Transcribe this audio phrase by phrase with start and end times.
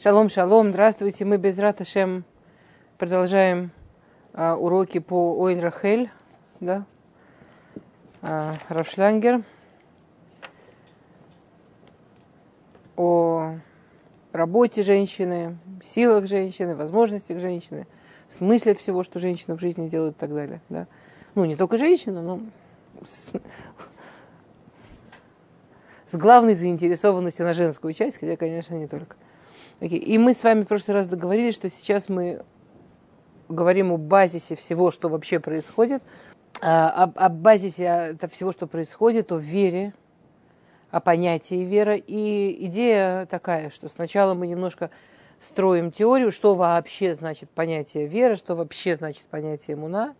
[0.00, 1.24] Шалом, шалом, здравствуйте.
[1.24, 2.24] Мы без Раташем
[2.98, 3.70] продолжаем
[4.34, 6.10] а, уроки по Ойль Рахель,
[6.60, 6.84] да?
[8.20, 9.42] а, Равшлангер.
[12.96, 13.54] О
[14.32, 17.86] работе женщины, силах женщины, возможностях женщины,
[18.28, 20.60] смысле всего, что женщина в жизни делает и так далее.
[20.68, 20.86] Да?
[21.36, 22.40] Ну, не только женщина, но
[26.06, 29.16] с главной заинтересованностью на женскую часть, хотя, конечно, не только.
[29.80, 32.44] И мы с вами в прошлый раз договорились, что сейчас мы
[33.48, 36.02] говорим о базисе всего, что вообще происходит,
[36.62, 39.92] а, об, об базисе это всего, что происходит, о вере,
[40.90, 41.96] о понятии вера.
[41.96, 44.90] И идея такая, что сначала мы немножко
[45.40, 50.14] строим теорию, что вообще значит понятие веры, что вообще значит понятие муна,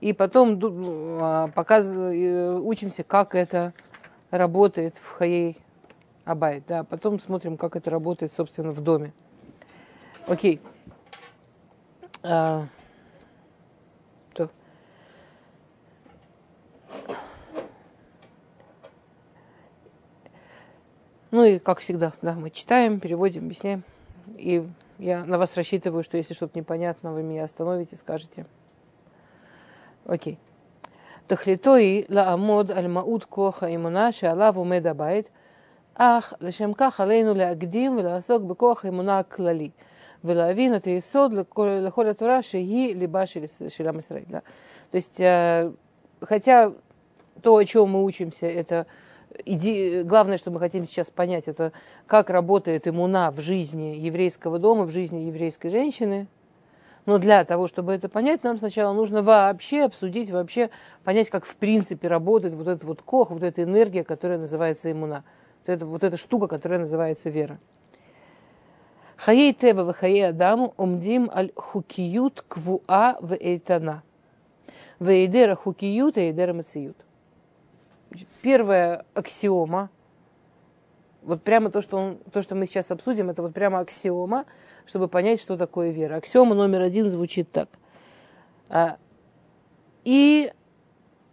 [0.00, 0.58] и потом
[1.20, 3.72] а, показываем, учимся, как это
[4.30, 5.58] работает в Хаей
[6.28, 6.80] Абайт, да.
[6.80, 9.14] А потом смотрим, как это работает, собственно, в доме.
[10.26, 10.60] Окей.
[12.22, 12.66] А,
[14.34, 14.50] то.
[21.30, 23.82] Ну и, как всегда, да, мы читаем, переводим, объясняем.
[24.36, 28.44] И я на вас рассчитываю, что если что-то непонятно, вы меня остановите, скажете.
[30.04, 30.38] Окей.
[31.26, 35.30] תכליתו היא לעמוד על מהות כוח האמונה שעליו עומד הבית–
[35.97, 39.69] אך לשם כך עלינו להקדים ולעסוק בכוח האמונה הכללי,
[40.23, 44.23] ולהבין את היסוד לכל, לכל התורה שהיא ליבה של, של עם ישראל.
[44.29, 44.41] Да?
[44.91, 45.71] То есть, э,
[46.21, 46.71] хотя
[47.41, 48.85] то, о чем мы учимся, это
[49.45, 50.03] иде...
[50.03, 51.71] главное, что мы хотим сейчас понять, это
[52.07, 56.27] как работает иммуна в жизни еврейского дома, в жизни еврейской женщины.
[57.05, 60.69] Но для того, чтобы это понять, нам сначала нужно вообще обсудить, вообще
[61.03, 65.23] понять, как в принципе работает вот этот вот кох, вот эта энергия, которая называется иммуна
[65.72, 67.58] это вот эта штука, которая называется вера.
[69.16, 74.02] Хаей тева в хаей адаму умдим аль хукиют квуа в эйтана.
[74.98, 76.96] В эйдера хукиют и эйдера мациют.
[78.42, 79.90] Первая аксиома,
[81.22, 84.46] вот прямо то что, он, то, что мы сейчас обсудим, это вот прямо аксиома,
[84.86, 86.16] чтобы понять, что такое вера.
[86.16, 87.68] Аксиома номер один звучит так.
[88.68, 88.96] А,
[90.04, 90.52] и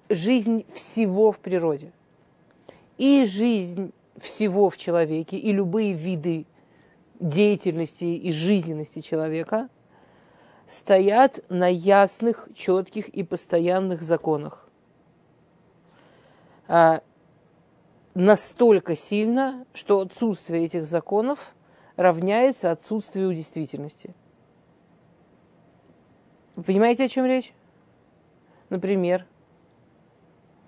[0.10, 1.92] жизнь всего в природе,
[2.98, 6.46] и жизнь всего в человеке и любые виды
[7.20, 9.70] деятельности и жизненности человека
[10.68, 14.68] стоят на ясных, четких и постоянных законах.
[16.68, 17.02] А,
[18.16, 21.54] настолько сильно, что отсутствие этих законов
[21.96, 24.14] равняется отсутствию действительности.
[26.56, 27.54] Вы понимаете, о чем речь?
[28.70, 29.26] Например,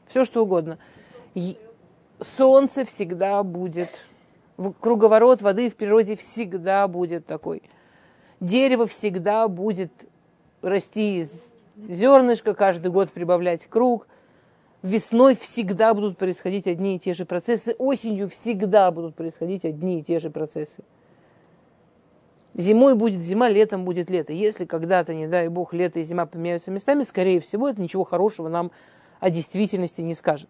[0.08, 0.78] все что угодно
[2.20, 3.90] солнце всегда будет.
[4.80, 7.62] Круговорот воды в природе всегда будет такой.
[8.40, 9.92] Дерево всегда будет
[10.62, 14.08] расти из зернышка, каждый год прибавлять круг.
[14.84, 17.76] Весной всегда будут происходить одни и те же процессы.
[17.78, 20.84] Осенью всегда будут происходить одни и те же процессы.
[22.54, 24.34] Зимой будет зима, летом будет лето.
[24.34, 28.50] Если когда-то, не дай бог, лето и зима поменяются местами, скорее всего, это ничего хорошего
[28.50, 28.72] нам
[29.20, 30.50] о действительности не скажет.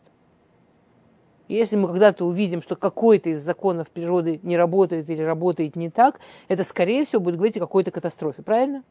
[1.48, 6.20] Если мы когда-то увидим, что какой-то из законов природы не работает или работает не так,
[6.50, 8.84] это, скорее всего, будет говорить о какой-то катастрофе, правильно?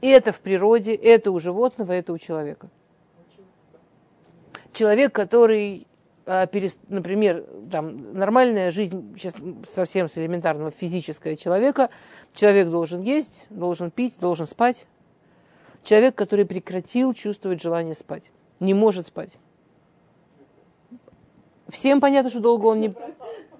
[0.00, 2.68] Это в природе, это у животного, это у человека.
[4.72, 5.88] Человек, который,
[6.24, 6.48] а,
[6.88, 9.34] например, там, нормальная жизнь, сейчас
[9.68, 11.90] совсем с элементарного физического человека,
[12.32, 14.86] человек должен есть, должен пить, должен спать.
[15.82, 19.36] Человек, который прекратил чувствовать желание спать, не может спать
[21.68, 22.94] Всем понятно, что долго он не...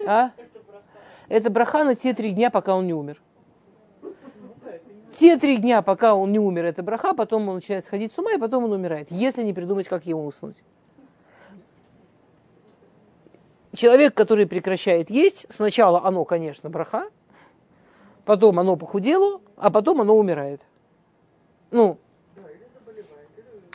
[0.06, 0.32] А?
[1.28, 3.20] Это браха на те три дня, пока он не умер.
[5.14, 8.32] Те три дня, пока он не умер, это браха, потом он начинает сходить с ума,
[8.32, 10.62] и потом он умирает, если не придумать, как ему уснуть.
[13.74, 17.10] Человек, который прекращает есть, сначала оно, конечно, браха,
[18.24, 20.62] потом оно похудело, а потом оно умирает.
[21.70, 21.98] Ну,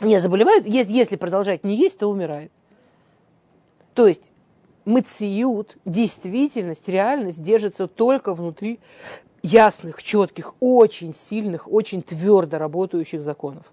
[0.00, 2.50] не заболевает, если продолжать не есть, то умирает.
[3.94, 4.30] То есть
[4.84, 8.80] мациют, действительность, реальность держится только внутри
[9.42, 13.72] ясных, четких, очень сильных, очень твердо работающих законов.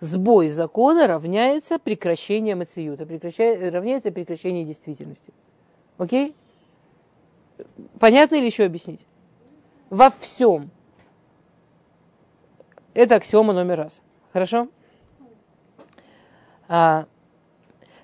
[0.00, 5.32] Сбой закона равняется прекращение мациюта, равняется прекращение действительности.
[5.96, 6.36] Окей?
[7.98, 9.00] Понятно или еще объяснить?
[9.90, 10.70] Во всем.
[12.94, 14.00] Это аксиома номер раз.
[14.32, 14.68] Хорошо?
[16.68, 17.06] А,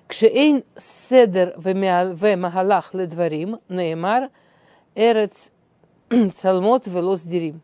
[0.07, 4.29] Кшеэйн седер вемахалах ледварим, неймар,
[4.93, 5.51] эрец
[6.35, 7.61] цалмот велос дерим.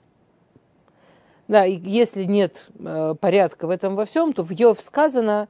[1.48, 5.50] Да, и если нет э, порядка в этом во всем, то в Йов сказано,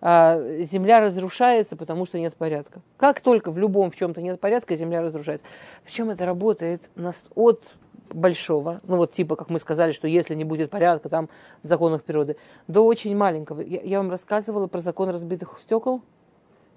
[0.00, 2.80] э, земля разрушается, потому что нет порядка.
[2.96, 5.44] Как только в любом в чем-то нет порядка, земля разрушается.
[5.84, 6.88] Причем это работает
[7.34, 7.64] от
[8.08, 11.28] большого, ну вот типа, как мы сказали, что если не будет порядка там
[11.62, 12.36] в законах природы,
[12.66, 13.60] до очень маленького.
[13.60, 16.02] Я, я вам рассказывала про закон разбитых стекол.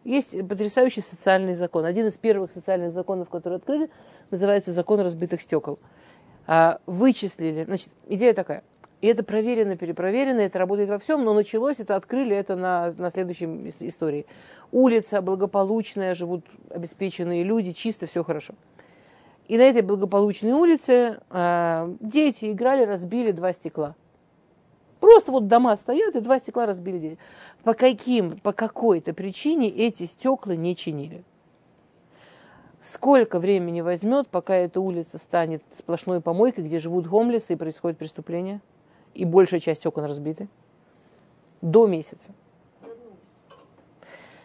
[0.04, 1.86] Есть потрясающий социальный закон.
[1.86, 3.90] Один из первых социальных законов, которые открыли,
[4.32, 5.80] называется закон разбитых стекол.
[6.46, 8.64] А, вычислили, значит, идея такая.
[9.02, 13.10] И это проверено, перепроверено, это работает во всем, но началось это, открыли это на, на
[13.10, 13.46] следующей
[13.82, 14.26] истории.
[14.72, 18.54] Улица благополучная, живут обеспеченные люди, чисто, все хорошо.
[19.50, 23.96] И на этой благополучной улице э, дети играли, разбили два стекла.
[25.04, 27.18] Просто вот дома стоят, и два стекла разбили дети.
[27.66, 31.26] По каким, по какой-то причине эти стекла не чинили.
[32.80, 38.62] Сколько времени возьмет, пока эта улица станет сплошной помойкой, где живут гомлесы и происходит преступление,
[39.14, 40.48] и большая часть окон разбиты?
[41.62, 42.32] До месяца.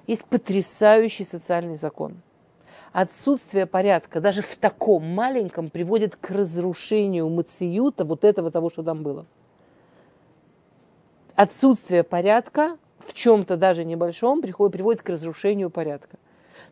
[0.08, 2.20] Есть потрясающий социальный закон–
[2.92, 9.04] отсутствие порядка даже в таком маленьком приводит к разрушению мациюта вот этого того, что там
[9.04, 9.26] было.
[11.38, 16.16] Отсутствие порядка в чем-то даже небольшом приходит, приводит к разрушению порядка.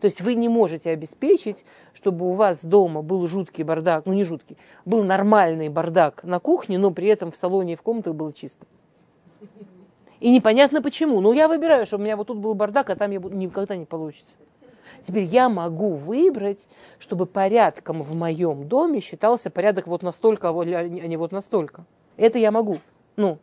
[0.01, 1.65] То есть вы не можете обеспечить,
[1.95, 6.79] чтобы у вас дома был жуткий бардак, ну не жуткий, был нормальный бардак на кухне,
[6.79, 8.67] но при этом в салоне и в комнатах было чисто.
[10.19, 11.21] И непонятно почему.
[11.21, 13.85] Ну, я выбираю, чтобы у меня вот тут был бардак, а там я никогда не
[13.85, 14.33] получится.
[15.07, 16.67] Теперь я могу выбрать,
[16.99, 21.85] чтобы порядком в моем доме считался порядок вот настолько, а, а не вот настолько.
[22.17, 22.79] Это я могу.
[23.15, 23.39] Ну,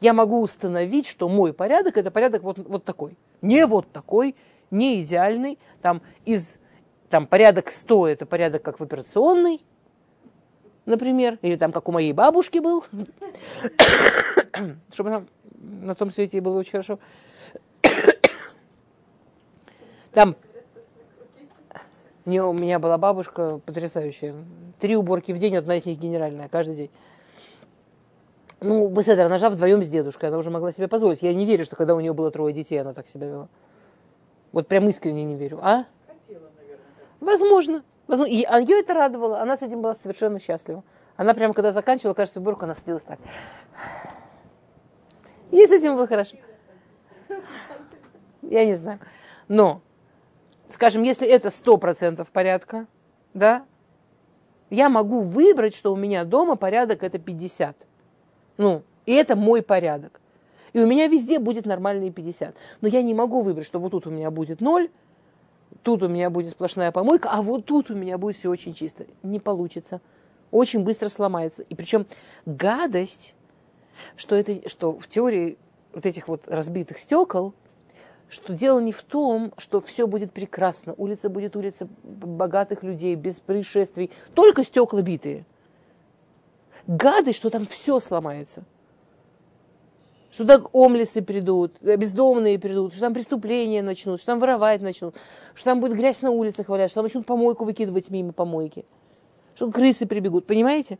[0.00, 3.16] я могу установить, что мой порядок это порядок вот, вот такой.
[3.42, 4.34] Не вот такой,
[4.70, 5.58] не идеальный.
[5.82, 6.58] Там из
[7.10, 9.62] там порядок 100 это порядок как в операционной,
[10.84, 12.84] например, или там как у моей бабушки был,
[14.92, 16.98] чтобы нам на том свете было очень хорошо.
[20.12, 20.36] Там
[22.24, 24.34] не, у меня была бабушка потрясающая.
[24.80, 26.90] Три уборки в день, одна из них генеральная, каждый день.
[28.64, 31.20] Ну, быстро, она жила вдвоем с дедушкой, она уже могла себе позволить.
[31.20, 33.48] Я не верю, что когда у нее было трое детей, она так себя вела.
[34.52, 35.58] Вот прям искренне не верю.
[35.62, 35.84] А?
[36.06, 36.84] Хотела, наверное.
[37.20, 37.84] Возможно.
[38.06, 38.32] Возможно.
[38.32, 39.40] И ее это радовало.
[39.40, 40.82] Она с этим была совершенно счастлива.
[41.16, 43.18] Она прямо, когда заканчивала кажется, уборку, она садилась так.
[45.50, 46.38] И с этим было хорошо.
[48.40, 48.98] Я не знаю.
[49.46, 49.82] Но
[50.70, 52.86] скажем, если это 100% порядка,
[53.34, 53.66] да,
[54.70, 57.76] я могу выбрать, что у меня дома порядок это 50.
[58.56, 60.20] Ну, и это мой порядок.
[60.72, 62.54] И у меня везде будет нормальные 50.
[62.80, 64.90] Но я не могу выбрать, что вот тут у меня будет 0,
[65.82, 69.06] тут у меня будет сплошная помойка, а вот тут у меня будет все очень чисто.
[69.22, 70.00] Не получится.
[70.50, 71.62] Очень быстро сломается.
[71.62, 72.06] И причем
[72.46, 73.34] гадость,
[74.16, 75.58] что, это, что в теории
[75.92, 77.54] вот этих вот разбитых стекол–
[78.28, 83.40] что дело не в том, что все будет прекрасно, улица будет улица богатых людей, без
[83.40, 85.44] происшествий, только стекла битые.
[86.86, 88.64] Гады, что там все сломается.
[90.30, 95.14] Что там омлисы придут, бездомные придут, что там преступления начнут, что там воровать начнут,
[95.54, 98.84] что там будет грязь на улицах валять, что там начнут помойку выкидывать мимо помойки,
[99.54, 100.98] что крысы прибегут, понимаете?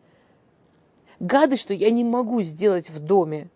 [1.18, 3.50] Гады, что я не могу сделать в доме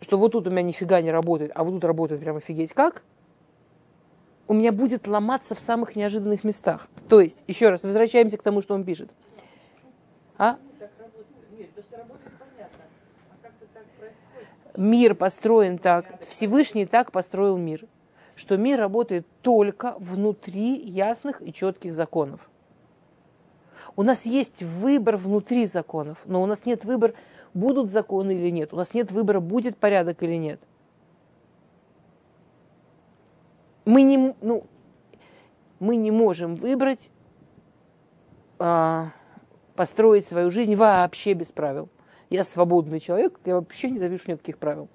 [0.00, 3.02] что вот тут у меня нифига не работает, а вот тут работает прям офигеть как,
[4.46, 6.88] у меня будет ломаться в самых неожиданных местах.
[7.08, 9.10] То есть, еще раз, возвращаемся к тому, что он пишет.
[10.38, 10.56] А?
[14.78, 17.84] Мир построен так, Всевышний так построил мир,
[18.36, 22.48] что мир работает только внутри ясных и четких законов.
[23.96, 27.14] У нас есть выбор внутри законов, но у нас нет выбора
[27.54, 28.72] будут законы или нет.
[28.72, 30.60] У нас нет выбора, будет порядок или нет.
[33.84, 34.64] Мы не, ну,
[35.80, 37.10] мы не можем выбрать
[38.60, 39.08] а,
[39.74, 41.88] построить свою жизнь вообще без правил.
[42.30, 44.88] Я свободный человек, я вообще не завишу ни от каких правил.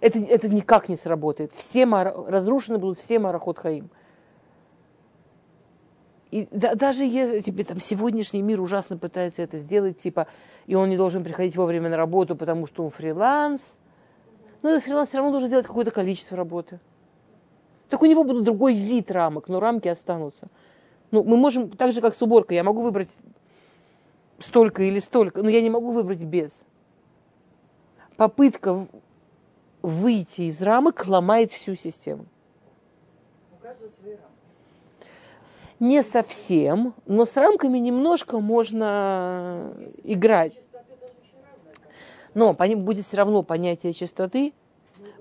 [0.00, 1.52] Это, это никак не сработает.
[1.52, 3.90] Все мара, разрушены будут все марахот хаим.
[6.30, 10.26] И да, даже если тебе там сегодняшний мир ужасно пытается это сделать, типа,
[10.66, 13.78] и он не должен приходить вовремя на работу, потому что он фриланс,
[14.62, 16.80] но этот фриланс все равно должен делать какое-то количество работы.
[17.88, 20.48] Так у него будет другой вид рамок, но рамки останутся.
[21.10, 23.10] Ну, мы можем, так же, как с уборкой, я могу выбрать
[24.38, 26.64] столько или столько, но я не могу выбрать без.
[28.16, 28.86] Попытка
[29.82, 32.26] выйти из рамок ломает всю систему.
[33.52, 34.36] У каждого свои рамки.
[35.78, 40.58] Не совсем, но с рамками немножко можно играть.
[42.34, 44.52] Но будет все равно понятие чистоты,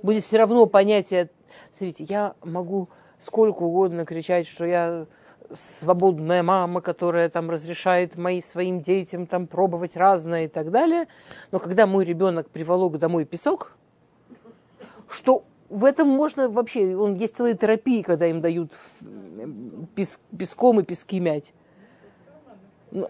[0.02, 1.30] будет все равно понятие...
[1.72, 2.90] Смотрите, я могу
[3.20, 5.08] сколько угодно кричать, что я
[5.54, 11.08] свободная мама, которая там разрешает моим своим детям там пробовать разное и так далее.
[11.52, 13.76] Но когда мой ребенок приволок домой песок,
[15.10, 18.74] что в этом можно вообще, он есть целые терапии, когда им дают
[19.96, 21.54] пес, песком и пески мять.
[22.92, 23.10] Но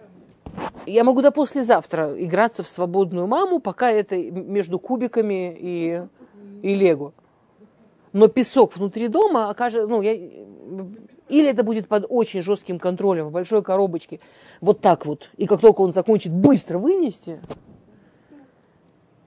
[0.86, 6.02] я могу до послезавтра играться в свободную маму, пока это между кубиками и,
[6.62, 7.12] и лего.
[8.12, 10.14] Но песок внутри дома окажется, ну, я,
[11.28, 14.20] или это будет под очень жестким контролем в большой коробочке,
[14.60, 15.30] вот так вот.
[15.36, 17.40] И как только он закончит, быстро вынести.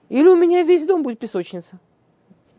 [0.10, 1.79] Или у меня весь дом будет песочница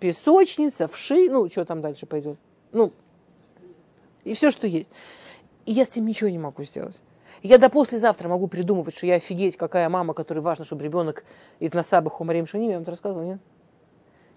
[0.00, 2.38] песочница, вши, ну, что там дальше пойдет.
[2.73, 2.92] Ну,
[4.25, 4.90] и все, что есть.
[5.66, 6.99] И я с этим ничего не могу сделать.
[7.42, 11.25] Я до послезавтра могу придумывать, что я офигеть, какая мама, которой важно, чтобы ребенок
[11.61, 13.40] Итнасаба Хумарим Шаним, я вам это рассказывала, нет?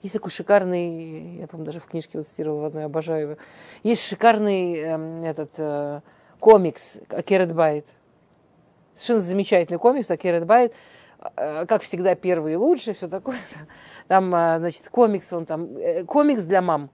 [0.03, 3.38] Есть такой шикарный, я, по-моему, даже в книжке вот цитировала одной, обожаю его.
[3.83, 6.01] Есть шикарный э, этот э,
[6.39, 7.88] комикс Акерет Байт.
[8.93, 10.74] Совершенно замечательный комикс Акерет Байт.
[11.38, 13.38] Э, как всегда, первый и лучший, все такое.
[14.10, 16.89] Там, э, значит, комикс, он там, э, комикс для мам.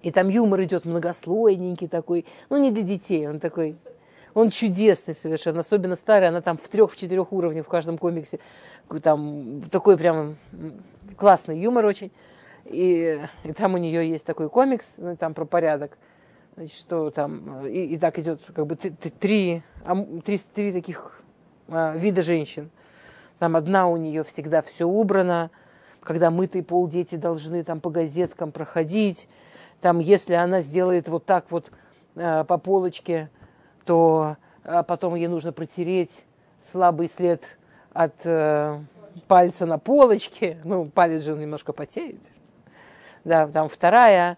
[0.00, 3.76] И там юмор идет многослойненький такой, ну не для детей, он такой,
[4.34, 8.38] он чудесный совершенно, особенно старый, она там в трех, в четырех уровнях в каждом комиксе,
[9.02, 10.36] там такой прям
[11.16, 12.10] классный юмор очень.
[12.64, 15.96] И, и там у нее есть такой комикс, ну, там про порядок,
[16.54, 19.62] значит, что там, и, и так идет как бы три, три,
[20.24, 21.22] три, три таких
[21.68, 22.70] а, вида женщин.
[23.38, 25.50] Там одна у нее всегда все убрано,
[26.00, 29.28] когда мытый пол дети должны там по газеткам проходить.
[29.80, 31.70] Там, если она сделает вот так вот
[32.16, 33.30] э, по полочке,
[33.88, 36.12] то э, потом ей нужно протереть
[36.72, 37.42] слабый след
[37.94, 38.78] от э,
[39.26, 40.58] пальца на полочке.
[40.62, 42.20] Ну, палец же немножко потеет.
[43.24, 44.36] Да, там вторая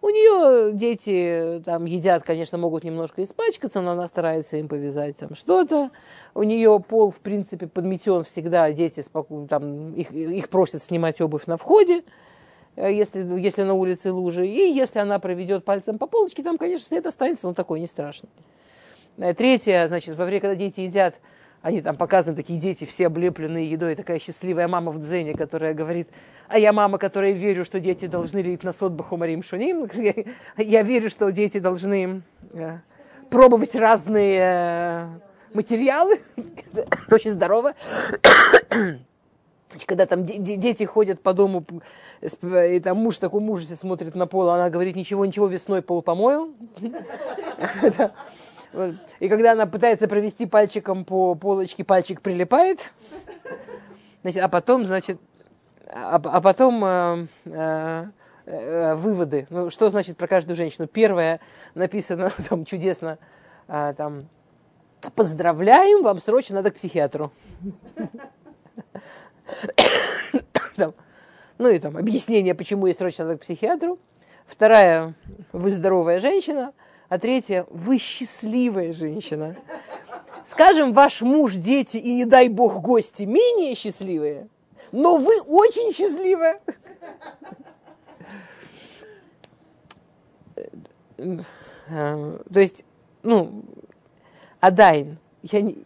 [0.00, 5.36] у нее дети там едят, конечно, могут немножко испачкаться, но она старается им повязать там
[5.36, 5.92] что-то.
[6.34, 9.04] У нее пол, в принципе, подметен всегда, дети
[9.48, 12.02] там, их, их просят снимать обувь на входе,
[12.74, 14.44] э, если, если на улице лужи.
[14.44, 18.28] И если она проведет пальцем по полочке, там, конечно, след останется, но такой не страшный.
[19.18, 21.20] Э, третье, значит, во время, когда дети едят,
[21.60, 26.08] они там показаны, такие дети, все облепленные едой, такая счастливая мама в дзене, которая говорит,
[26.48, 29.88] а я мама, которая верю, что дети должны лить на сот бахумарим шуним.
[29.94, 30.14] Я,
[30.56, 32.78] я верю, что дети должны э,
[33.30, 35.06] пробовать разные э,
[35.54, 36.20] материалы.
[37.10, 37.74] Очень здорово.
[39.86, 41.64] Когда там дети ходят по дому,
[42.20, 46.02] и там муж такой ужасе смотрит на пол, а она говорит, ничего, ничего, весной пол
[46.02, 46.52] помою.
[49.20, 52.92] И когда она пытается провести пальчиком по полочке, пальчик прилипает.
[54.22, 55.20] Значит, а потом, значит,
[55.88, 58.04] а, а потом э, э,
[58.46, 59.46] э, выводы.
[59.50, 60.86] Ну, что значит про каждую женщину?
[60.86, 61.40] Первое
[61.74, 63.18] написано там чудесно,
[63.68, 64.28] э, там,
[65.14, 67.32] поздравляем, вам срочно надо к психиатру.
[71.58, 74.00] Ну и там объяснение, почему ей срочно надо к психиатру.
[74.46, 75.14] Вторая,
[75.52, 76.72] вы здоровая женщина.
[77.12, 79.54] А третье, вы счастливая женщина.
[80.46, 84.48] Скажем, ваш муж, дети и, не дай бог, гости менее счастливые,
[84.92, 86.62] но вы очень счастливая.
[91.18, 91.44] То
[92.60, 92.82] есть,
[93.22, 93.62] ну,
[94.60, 95.84] Адайн, я не,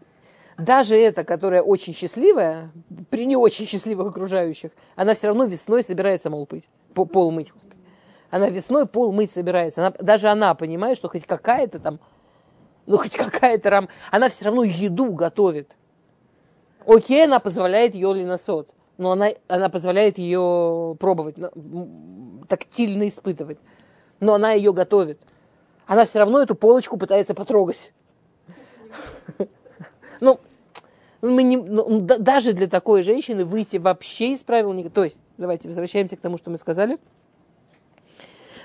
[0.56, 2.70] даже эта, которая очень счастливая,
[3.10, 7.52] при не очень счастливых окружающих, она все равно весной собирается, мол, пыть, пол мыть.
[8.30, 9.86] Она весной пол мыть собирается.
[9.86, 12.00] Она, даже она понимает, что хоть какая-то там,
[12.86, 15.76] ну хоть какая-то рам, она все равно еду готовит.
[16.86, 21.36] Окей, она позволяет ее линосот, но она, она позволяет ее пробовать,
[22.48, 23.58] тактильно испытывать.
[24.20, 25.20] Но она ее готовит.
[25.86, 27.92] Она все равно эту полочку пытается потрогать.
[30.18, 30.40] Ну,
[31.20, 34.88] мы не, ну, даже для такой женщины выйти вообще из правил не...
[34.88, 36.98] То есть, давайте возвращаемся к тому, что мы сказали.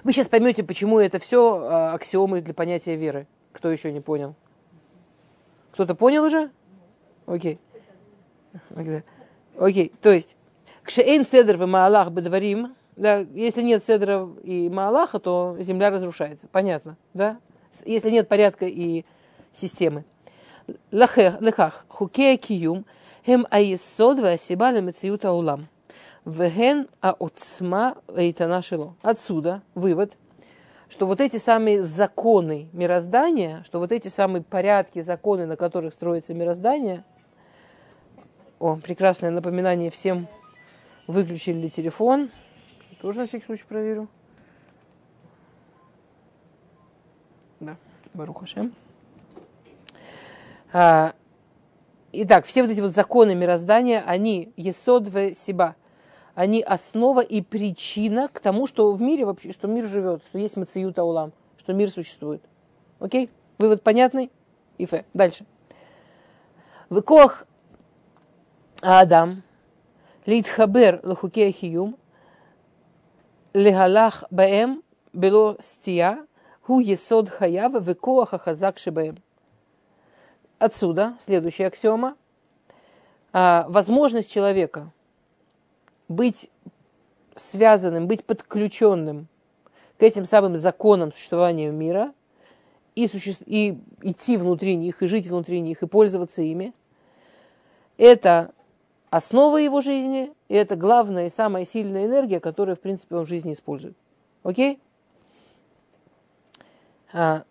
[0.04, 3.28] Вы сейчас поймете, почему это все а, аксиомы для понятия веры.
[3.52, 4.36] Кто еще не понял?
[5.72, 6.50] Кто-то понял уже?
[7.26, 7.60] Окей.
[9.58, 10.36] Окей, то есть,
[10.84, 16.48] кшеэн седр в маалах бедварим, да, если нет седра и маалаха, то земля разрушается.
[16.52, 17.38] Понятно, да?
[17.86, 19.06] Если нет порядка и
[19.54, 20.04] системы.
[20.92, 22.86] Лехах, хукея киюм,
[23.26, 24.72] хем аисод ва асиба
[25.32, 25.68] улам.
[26.26, 28.96] Веген а отсма эйтана шило.
[29.02, 30.18] Отсюда вывод,
[30.90, 36.34] что вот эти самые законы мироздания, что вот эти самые порядки, законы, на которых строится
[36.34, 37.04] мироздание,
[38.60, 40.28] о, прекрасное напоминание всем,
[41.08, 42.30] выключили ли телефон,
[43.02, 44.08] тоже на всякий случай проверю.
[47.60, 47.78] Да,
[48.14, 48.76] Барухашем.
[50.72, 51.14] А,
[52.12, 55.76] итак, все вот эти вот законы мироздания, они есодве себя,
[56.36, 60.58] они основа и причина к тому, что в мире вообще, что мир живет, что есть
[60.58, 62.42] мациюта улам, что мир существует.
[63.00, 63.30] Окей?
[63.58, 64.32] Вывод понятный?
[64.78, 65.06] Ифе.
[65.14, 65.46] Дальше.
[66.90, 67.46] Выкох
[68.82, 69.44] Адам
[70.26, 71.98] Литхабер Лахуке Хиюм
[73.54, 74.84] Легалах Баэм
[75.14, 76.26] Бело Стия
[76.62, 79.18] Ху Есод Хаява Выкоаха Хазак Шибаэм.
[80.60, 82.16] Отсюда следующая аксиома.
[83.34, 84.92] А, возможность человека–
[86.12, 86.50] быть
[87.36, 89.28] связанным, быть подключенным
[89.98, 92.14] к этим самым законам существования мира
[92.96, 93.36] и, суще...
[93.46, 96.74] и идти внутри них, и жить внутри них, и пользоваться ими,
[97.98, 98.52] это
[99.10, 103.30] основа его жизни, и это главная и самая сильная энергия, которую, в принципе, он в
[103.30, 103.96] жизни использует.
[104.44, 104.80] Окей?
[107.14, 107.44] А,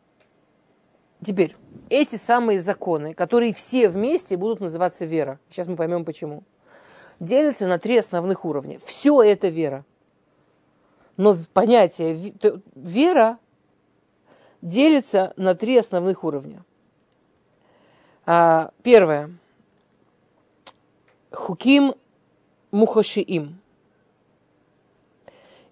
[1.25, 1.55] теперь,
[1.88, 5.38] эти самые законы, которые все вместе будут называться вера.
[5.50, 6.43] Сейчас мы поймем почему.
[7.21, 8.81] Делятся на три основных уровня.
[8.85, 9.85] Все это вера.
[11.17, 12.35] Но понятие
[12.75, 13.39] вера
[14.62, 16.65] делится на три основных уровня.
[18.27, 19.31] А, первое.
[21.31, 21.95] Хуким
[22.73, 23.61] мухашиим.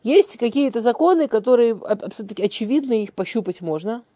[0.02, 4.04] Есть какие-то законы, которые абсолютно очевидны, их пощупать можно–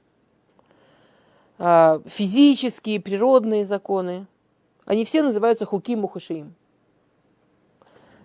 [1.64, 4.26] а, физические, природные законы,
[4.84, 6.56] они все называются хуки мухашиим.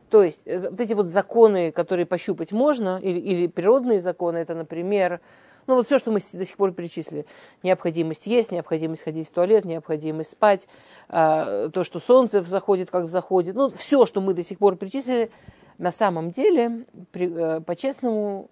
[0.10, 4.56] То есть э, вот эти вот законы, которые пощупать можно, или, или природные законы, это,
[4.56, 5.20] например,
[5.68, 7.26] ну вот все, что мы до сих пор перечислили.
[7.62, 10.68] Необходимость есть, необходимость ходить в туалет, необходимость спать,
[11.10, 13.56] а, то, что солнце заходит, как заходит.
[13.56, 15.30] Ну, все, что мы до сих пор перечислили,
[15.78, 18.50] на самом деле, э, по-честному,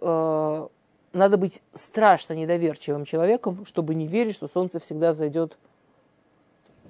[0.00, 0.68] э,
[1.12, 5.58] надо быть страшно недоверчивым человеком, чтобы не верить, что солнце всегда взойдет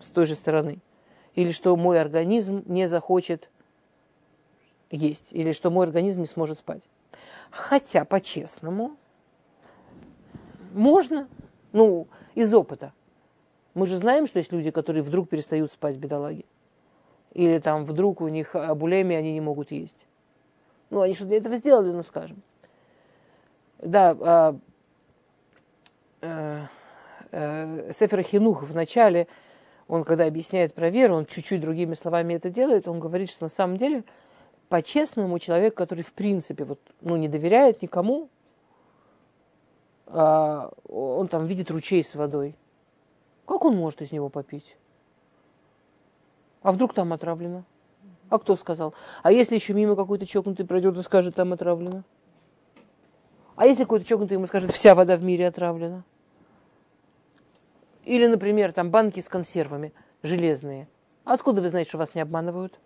[0.01, 0.79] с той же стороны.
[1.35, 3.51] Или что мой организм не захочет
[4.91, 5.33] есть.
[5.33, 6.83] Или что мой организм не сможет спать.
[7.51, 8.97] Хотя, по-честному,
[10.73, 11.29] можно,
[11.73, 12.93] ну, из опыта.
[13.75, 16.45] Мы же знаем, что есть люди, которые вдруг перестают спать, бедолаги.
[17.33, 20.07] Или там вдруг у них булемия, они не могут есть.
[20.91, 22.43] Ну, они что-то для этого сделали, ну, скажем.
[23.79, 24.57] Да, а,
[26.23, 26.61] э,
[27.33, 29.27] э, Сефер Хинух в начале,
[29.89, 33.51] он когда объясняет про веру, он чуть-чуть другими словами это делает, он говорит, что на
[33.51, 34.05] самом деле
[34.69, 38.29] по-честному человек, который в принципе вот, ну, не доверяет никому,
[40.07, 42.57] а, он там видит ручей с водой.
[43.47, 44.77] Как он может из него попить?
[46.63, 47.65] А вдруг там отравлено?
[48.29, 48.95] А кто сказал?
[49.23, 52.03] А если еще мимо какой-то чокнутый пройдет и скажет, там отравлено?
[53.55, 56.03] А если какой-то чокнутый ему скажет, вся вода в мире отравлена?
[58.05, 60.89] Или, например, там банки с консервами железные.
[61.25, 62.79] Откуда вы знаете, что вас не обманывают?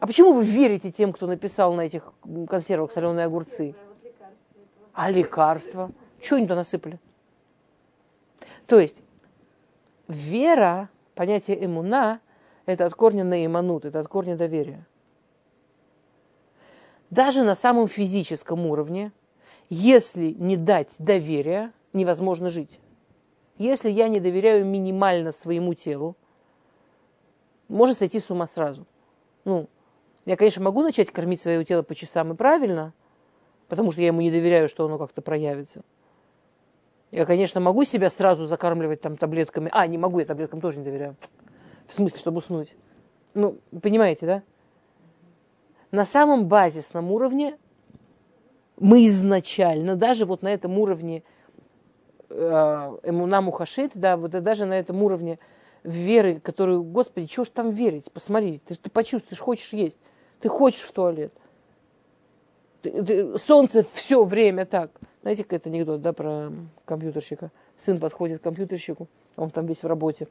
[0.00, 2.12] А почему вы верите тем, кто написал на этих
[2.48, 3.74] консервах соленые огурцы?
[4.92, 5.92] А лекарства?
[6.20, 6.98] Что они туда насыпали?
[8.66, 9.02] То есть
[10.08, 12.20] вера, понятие эмуна,
[12.66, 14.86] это от корня на иманут, это от корня доверия
[17.10, 19.12] даже на самом физическом уровне,
[19.68, 22.80] если не дать доверия, невозможно жить.
[23.58, 26.16] Если я не доверяю минимально своему телу,
[27.68, 28.86] можно сойти с ума сразу.
[29.44, 29.68] Ну,
[30.30, 32.94] я, конечно, могу начать кормить свое тело по часам и правильно,
[33.66, 35.82] потому что я ему не доверяю, что оно как-то проявится.
[37.10, 39.70] Я, конечно, могу себя сразу закармливать там таблетками.
[39.72, 41.16] А, не могу, я таблеткам тоже не доверяю.
[41.88, 42.76] В смысле, чтобы уснуть.
[43.34, 44.42] Ну, понимаете, да?
[45.90, 47.58] на самом базисном уровне
[48.76, 51.24] мы изначально, даже вот на этом уровне
[52.28, 52.34] э,
[53.02, 55.40] Эмуна Мухашит, да, вот даже на этом уровне
[55.82, 58.12] веры, которую, Господи, чего ж там верить?
[58.12, 59.98] Посмотри, ты, ты почувствуешь, хочешь есть,
[60.40, 61.32] ты хочешь в туалет.
[62.82, 64.90] Ты, ты, солнце все время так.
[65.22, 66.50] Знаете, какой-то анекдот, да, про
[66.84, 67.50] компьютерщика.
[67.78, 70.28] Сын подходит к компьютерщику, он там весь в работе.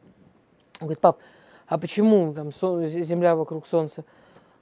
[0.81, 1.19] Он говорит, пап,
[1.67, 4.03] а почему там земля вокруг солнца?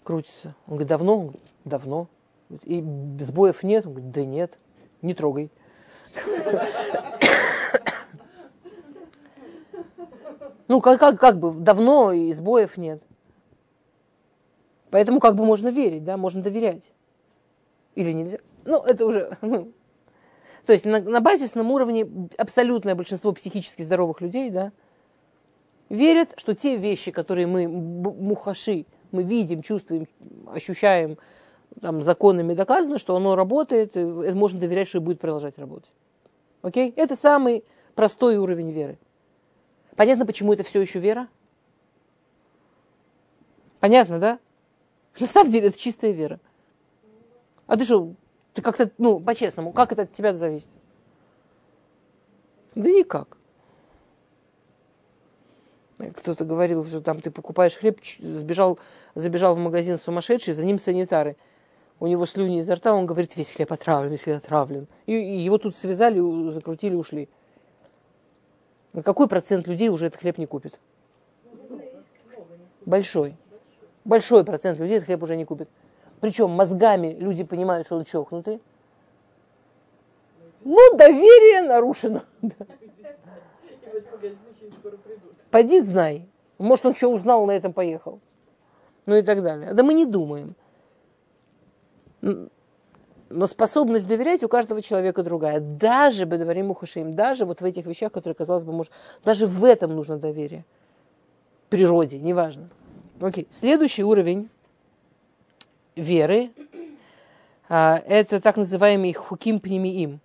[0.07, 0.55] крутится.
[0.67, 1.13] Он говорит, давно?
[1.13, 2.07] Он говорит, давно.
[2.63, 2.81] И
[3.19, 3.85] сбоев нет?
[3.85, 4.57] Он говорит, да нет,
[5.01, 5.51] не трогай.
[10.69, 13.01] Ну, как, как, как бы, давно и сбоев нет.
[14.89, 16.91] Поэтому как бы можно верить, да, можно доверять.
[17.95, 18.39] Или нельзя?
[18.65, 19.37] Ну, это уже...
[19.41, 19.71] Ну.
[20.65, 22.05] То есть на, на базисном уровне
[22.37, 24.73] абсолютное большинство психически здоровых людей, да,
[25.89, 30.07] верят, что те вещи, которые мы, мухаши, мы видим, чувствуем,
[30.47, 31.17] ощущаем,
[31.81, 35.91] там, законами доказано, что оно работает, и можно доверять, что и будет продолжать работать.
[36.61, 36.93] Окей?
[36.95, 37.63] Это самый
[37.95, 38.97] простой уровень веры.
[39.95, 41.27] Понятно, почему это все еще вера?
[43.79, 44.39] Понятно, да?
[45.19, 46.39] На самом деле это чистая вера.
[47.65, 48.13] А ты что,
[48.53, 50.69] ты как-то, ну, по-честному, как это от тебя зависит?
[52.75, 53.37] Да никак.
[55.97, 58.77] Кто-то говорил, что там ты покупаешь хлеб, сбежал,
[59.15, 61.35] забежал в магазин сумасшедший, за ним санитары.
[61.99, 64.87] У него слюни изо рта, он говорит, весь хлеб отравлен, весь хлеб отравлен.
[65.07, 66.19] И, и его тут связали,
[66.51, 67.27] закрутили, ушли.
[68.93, 70.79] На какой процент людей уже этот хлеб не купит?
[72.85, 73.35] Большой.
[74.07, 75.67] Большой процент людей этот хлеб уже не купит.
[76.21, 78.61] Причем мозгами люди понимают, что он чокнутый.
[80.63, 82.23] Ну, доверие нарушено.
[85.51, 86.25] Пойди знай.
[86.57, 88.21] Может, он что узнал, на этом поехал.
[89.05, 89.73] Ну и так далее.
[89.73, 90.55] Да мы не думаем.
[92.21, 95.59] Но способность доверять у каждого человека другая.
[95.59, 98.93] Даже Бедаварим Ухашим, даже вот в этих вещах, которые, казалось бы, может,
[99.25, 100.63] даже в этом нужно доверие.
[101.69, 102.69] Природе, неважно.
[103.19, 103.47] Окей.
[103.49, 104.47] Следующий уровень
[105.95, 106.51] веры
[107.67, 110.19] а, это так называемый хуким пнемиим.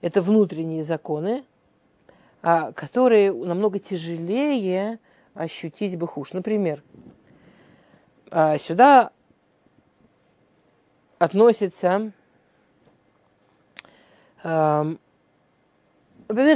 [0.00, 1.44] Это внутренние законы,
[2.40, 4.98] а, которые намного тяжелее
[5.34, 6.32] ощутить бы хуш.
[6.32, 6.82] Например,
[8.30, 9.12] а, сюда
[11.18, 12.12] относится,
[14.42, 14.98] например,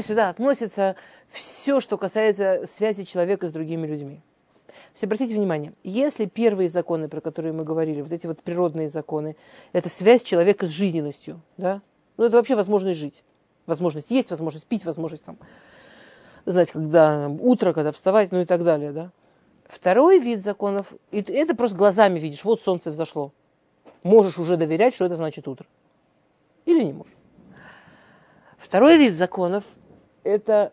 [0.00, 0.96] сюда относится
[1.28, 4.22] все, что касается связи человека с другими людьми.
[4.94, 8.88] То есть обратите внимание, если первые законы, про которые мы говорили, вот эти вот природные
[8.88, 9.34] законы,
[9.72, 11.82] это связь человека с жизненностью, да,
[12.16, 13.24] ну это вообще возможность жить.
[13.66, 15.36] Возможность есть, возможность пить, возможность там,
[16.46, 19.10] знать, когда утро, когда вставать, ну и так далее, да.
[19.66, 23.32] Второй вид законов, это просто глазами видишь, вот солнце взошло.
[24.04, 25.66] Можешь уже доверять, что это значит утро.
[26.66, 27.16] Или не можешь.
[28.58, 29.64] Второй вид законов,
[30.22, 30.72] это,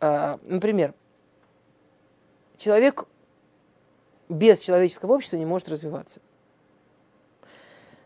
[0.00, 0.94] а, например,
[2.58, 3.06] человек
[4.28, 6.20] без человеческого общества не может развиваться.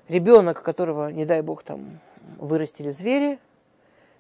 [0.09, 2.01] Ребенок, которого, не дай бог, там
[2.39, 3.39] вырастили звери,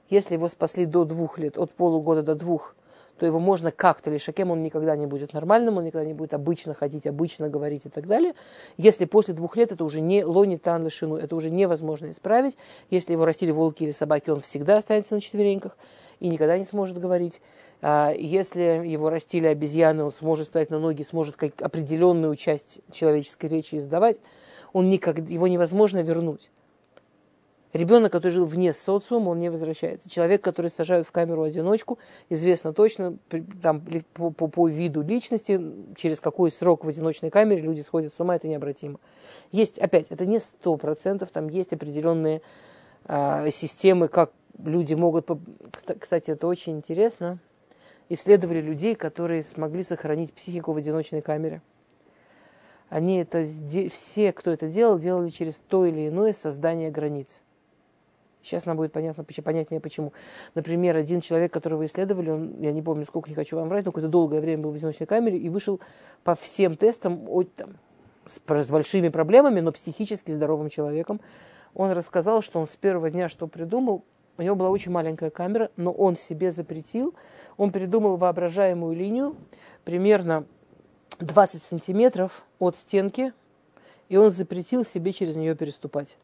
[0.09, 2.75] если его спасли до двух лет, от полугода до двух,
[3.19, 6.75] то его можно как-то лишакем, он никогда не будет нормальным, он никогда не будет обычно
[6.75, 8.35] ходить, обычно говорить и так далее.
[8.77, 12.57] Если после двух лет это уже не лони тан лишину, это уже невозможно исправить.
[12.91, 15.77] Если его растили волки или собаки, он всегда останется на четвереньках
[16.21, 17.41] и никогда не сможет говорить.
[17.85, 23.47] А если его растили обезьяны, он сможет встать на ноги, сможет как определенную часть человеческой
[23.47, 24.19] речи издавать,
[24.73, 26.51] он никак, его невозможно вернуть.
[27.73, 30.09] Ребенок, который жил вне социума, он не возвращается.
[30.09, 33.17] Человек, который сажают в камеру одиночку, известно точно
[33.63, 33.83] там,
[34.15, 35.61] по, по, по виду личности,
[35.97, 39.01] через какой срок в одиночной камере люди сходят с ума, это необратимо.
[39.51, 42.43] Есть, опять, это не сто процентов, там есть определенные
[43.07, 44.31] а, системы, как
[44.63, 45.29] люди могут...
[45.99, 47.41] Кстати, это очень интересно
[48.09, 51.63] исследовали людей, которые смогли сохранить психику в одиночной камере.
[52.89, 53.47] Они это,
[53.91, 57.43] все, кто это делал, делали через то или иное создание границ.
[58.43, 60.13] Сейчас нам будет понятно, понятнее почему.
[60.55, 63.93] Например, один человек, которого исследовали, он, я не помню, сколько не хочу вам врать, но
[63.93, 65.81] какое-то долгое время был в одиночной камере и вышел
[66.25, 67.77] по всем тестам от, там,
[68.27, 71.21] с, с большими проблемами, но психически здоровым человеком.
[71.75, 74.05] Он рассказал, что он с первого дня что придумал,
[74.39, 77.15] у него была очень маленькая камера, но он себе запретил
[77.57, 79.37] он придумал воображаемую линию,
[79.85, 80.45] примерно
[81.19, 83.33] 20 сантиметров от стенки,
[84.09, 86.17] и он запретил себе через нее переступать.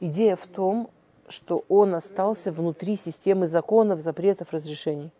[0.00, 0.90] Идея в том,
[1.28, 5.10] что он остался внутри системы законов, запретов, разрешений.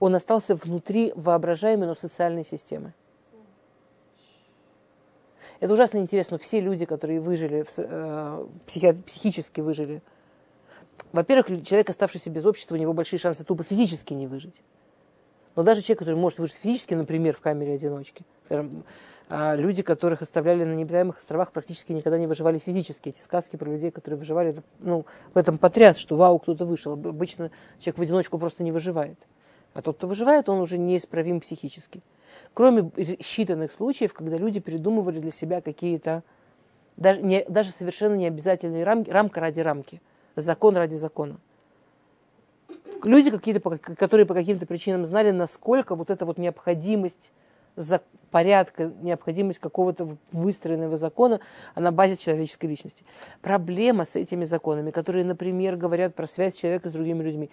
[0.00, 2.92] Он остался внутри воображаемой, но социальной системы.
[5.60, 6.36] Это ужасно интересно.
[6.36, 10.02] Все люди, которые выжили, э, психи, психически выжили–
[11.12, 14.60] во-первых, человек, оставшийся без общества, у него большие шансы тупо физически не выжить.
[15.54, 18.84] Но даже человек, который может выжить физически, например, в камере одиночки, скажем,
[19.28, 23.08] а, люди, которых оставляли на необитаемых островах, практически никогда не выживали физически.
[23.08, 26.92] Эти сказки про людей, которые выживали, ну, в этом потряс, что вау, кто-то вышел.
[26.92, 29.18] Обычно человек в одиночку просто не выживает.
[29.72, 32.02] А тот, кто выживает, он уже неисправим психически.
[32.54, 36.22] Кроме считанных случаев, когда люди придумывали для себя какие-то,
[36.96, 40.02] даже, не, даже совершенно необязательные рамки, рамка ради рамки–
[40.36, 41.38] закон ради закона.
[43.02, 47.32] Люди, какие-то, которые по каким-то причинам знали, насколько вот эта вот необходимость
[48.30, 51.40] порядка, необходимость какого-то выстроенного закона
[51.74, 53.04] а на базе человеческой личности.
[53.42, 57.50] Проблема с этими законами, которые, например, говорят про связь человека с другими людьми.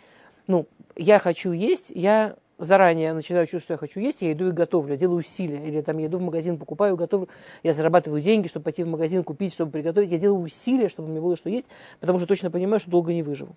[0.48, 0.65] Ну,
[0.96, 4.96] я хочу есть, я заранее начинаю чувствовать, что я хочу есть, я иду и готовлю,
[4.96, 5.68] делаю усилия.
[5.68, 7.30] Или там я иду в магазин, покупаю, готовлю,
[7.63, 10.12] я зарабатываю деньги, чтобы пойти в магазин, купить, чтобы приготовить.
[10.12, 11.68] Я делаю усилия, чтобы мне было что есть,
[12.00, 13.56] потому что точно понимаю, что долго не выживу.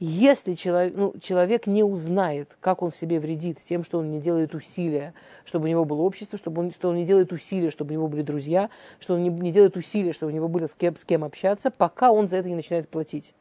[0.00, 4.54] Если человек, ну, человек не узнает, как он себе вредит тем, что он не делает
[4.54, 5.12] усилия,
[5.44, 8.06] чтобы у него было общество, чтобы он, что он не делает усилия, чтобы у него
[8.06, 11.02] были друзья, что он не, не делает усилия, чтобы у него было с кем, с
[11.02, 13.34] кем общаться, пока он за это не начинает платить.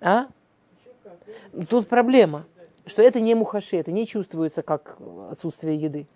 [0.00, 0.28] А?
[1.68, 2.46] Тут проблема,
[2.86, 4.98] что это не мухаши, это не чувствуется как
[5.30, 6.06] отсутствие еды.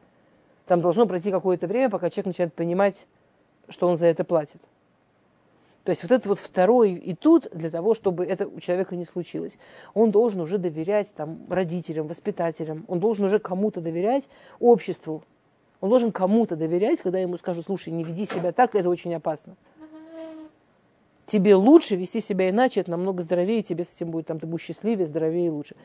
[0.66, 3.07] Там должно пройти какое-то время, пока человек начинает понимать,
[3.68, 4.61] что он за это платит.
[5.85, 9.05] То есть вот это вот второй и тут для того, чтобы это у человека не
[9.05, 9.59] случилось.
[9.92, 14.29] Он должен уже доверять там, родителям, воспитателям, он должен уже кому-то доверять,
[14.61, 15.22] обществу.
[15.83, 19.57] Он должен кому-то доверять, когда ему скажут, слушай, не веди себя так, это очень опасно.
[21.27, 24.65] Тебе лучше вести себя иначе, это намного здоровее, тебе с этим будет, там, ты будешь
[24.65, 25.77] счастливее, здоровее и лучше.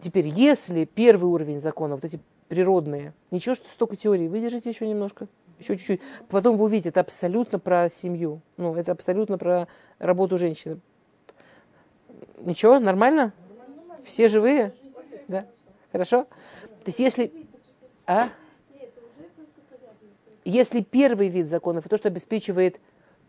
[0.00, 5.28] Теперь, если первый уровень закона, вот эти природные, ничего, что столько теорий, выдержите еще немножко
[5.62, 6.00] еще чуть-чуть.
[6.28, 8.40] Потом вы увидите, это абсолютно про семью.
[8.56, 10.80] Ну, это абсолютно про работу женщины.
[12.40, 13.32] Ничего, нормально?
[14.04, 14.74] Все живые?
[15.28, 15.46] Да?
[15.92, 16.24] Хорошо?
[16.24, 17.32] То есть если...
[18.06, 18.28] А?
[20.44, 22.80] Если первый вид законов, то, что обеспечивает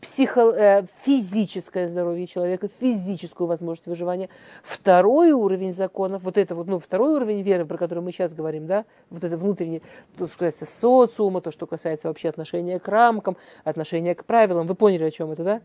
[0.04, 4.30] психо, э, физическое здоровье человека, физическую возможность выживания.
[4.62, 8.68] Второй уровень законов, вот это вот, ну, второй уровень веры, про который мы сейчас говорим,
[8.68, 9.82] да, вот это внутреннее,
[10.18, 14.68] то, что касается социума, то, что касается вообще отношения к рамкам, отношения к правилам.
[14.68, 15.62] Вы поняли, о чем это, да?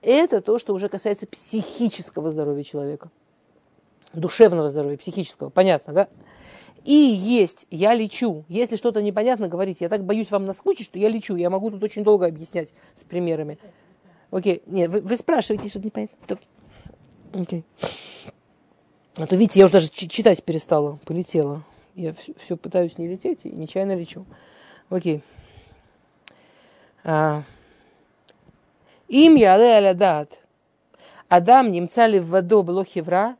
[0.00, 3.10] Это то, что уже касается психического здоровья человека.
[4.12, 5.50] Душевного здоровья, психического.
[5.50, 6.08] Понятно, да?
[6.84, 8.44] И есть, я лечу.
[8.48, 9.84] Если что-то непонятно, говорите.
[9.84, 11.36] Я так боюсь вам наскучить, что я лечу.
[11.36, 13.58] Я могу тут очень долго объяснять с примерами.
[14.30, 16.38] Окей, нет, вы, вы спрашиваете, что-то непонятно.
[17.34, 17.64] Окей.
[19.14, 21.62] А то, видите, я уже даже читать перестала, полетела.
[21.94, 24.24] Я все, все пытаюсь не лететь и нечаянно лечу.
[24.88, 25.22] Окей.
[27.04, 27.42] А.
[29.08, 30.38] Им я аля дат.
[31.28, 33.36] Адам немцали в воду было хевра,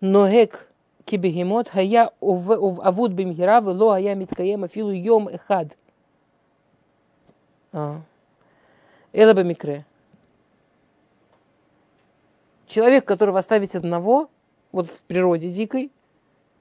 [0.00, 0.68] ногек
[1.04, 5.76] кибегемот хая авуд бимхира вело хая миткаем афилу йом эхад.
[7.72, 8.00] А.
[9.12, 9.84] Эла бамикре.
[12.66, 14.30] Человек, которого оставить одного,
[14.72, 15.92] вот в природе дикой,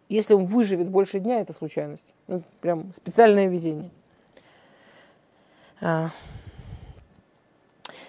[0.10, 2.06] если он выживет больше дня, это случайность.
[2.28, 3.90] Это прям специальное везение.
[5.82, 6.12] А.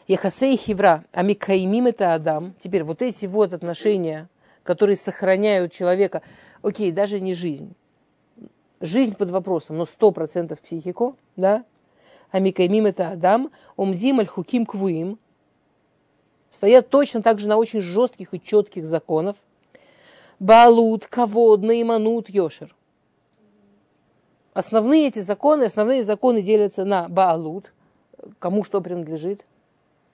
[0.06, 2.54] Яхасей хивра, амикаимим это Адам.
[2.60, 4.28] Теперь вот эти вот отношения
[4.64, 6.22] которые сохраняют человека.
[6.62, 7.74] Окей, даже не жизнь.
[8.80, 11.64] Жизнь под вопросом, но сто процентов психику, да?
[12.32, 15.18] Амикаймим это Адам, умдим аль хуким квуим.
[16.50, 19.36] Стоят точно так же на очень жестких и четких законов.
[20.40, 22.74] Балут, кавод, наиманут, йошер.
[24.52, 27.72] Основные эти законы, основные законы делятся на баалут,
[28.38, 29.44] кому что принадлежит,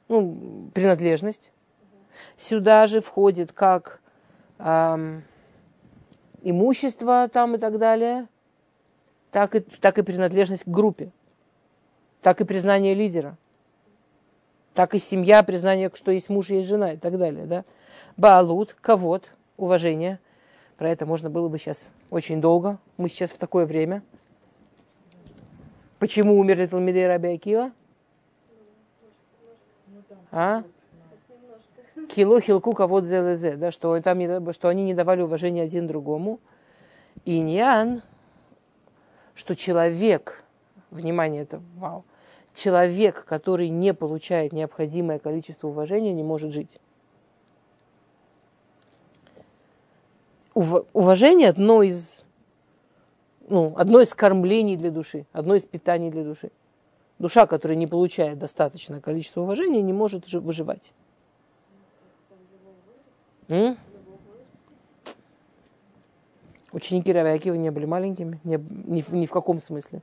[0.09, 1.53] ну, принадлежность.
[2.37, 4.00] Сюда же входит как
[4.61, 5.23] эм,
[6.43, 8.29] имущество там и так далее,
[9.31, 11.11] так и, так и принадлежность к группе,
[12.23, 13.37] так и признание лидера,
[14.75, 17.47] так и семья, признание, что есть муж, есть жена и так далее.
[17.47, 17.65] Да?
[18.17, 20.19] Баалут, кавод, уважение.
[20.77, 22.79] Про это можно было бы сейчас очень долго.
[22.97, 24.03] Мы сейчас в такое время.
[25.99, 27.73] Почему умерли Талмидей Раби Акива?
[30.33, 30.63] А?
[32.11, 36.41] Кило хилку кого зелезе, да, что, там что они не давали уважения один другому.
[37.25, 38.03] И ньян,
[39.35, 40.43] что человек,
[40.91, 42.05] внимание, это вау,
[42.53, 46.81] человек, который не получает необходимое количество уважения, не может жить.
[50.55, 52.25] Ув- уважение одно из,
[53.49, 56.51] ну, одно из кормлений для души, одно из питаний для души.
[57.21, 60.93] Душа, которая не получает достаточное количество уважения, не может выживать.
[66.73, 68.41] Ученики Раби Акива не были маленькими?
[68.45, 70.03] Не, ни, ни в каком смысле?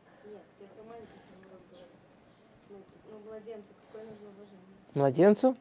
[4.94, 5.56] Младенцу?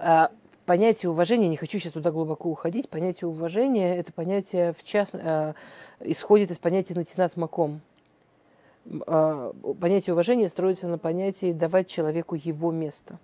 [0.00, 0.30] А,
[0.64, 5.54] понятие уважения, не хочу сейчас туда глубоко уходить, понятие уважения, это понятие в част, э,
[6.00, 7.80] исходит из понятия натинат маком.
[9.06, 13.18] А, понятие уважения строится на понятии давать человеку его место.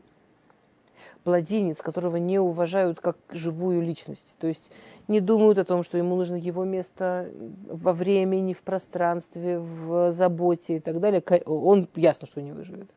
[1.25, 4.35] младенец, которого не уважают как живую личность.
[4.41, 4.71] То есть
[5.09, 7.31] не думают о том, что ему нужно его место
[7.67, 12.89] во времени, в пространстве, в заботе и так далее, он ясно, что не выживет.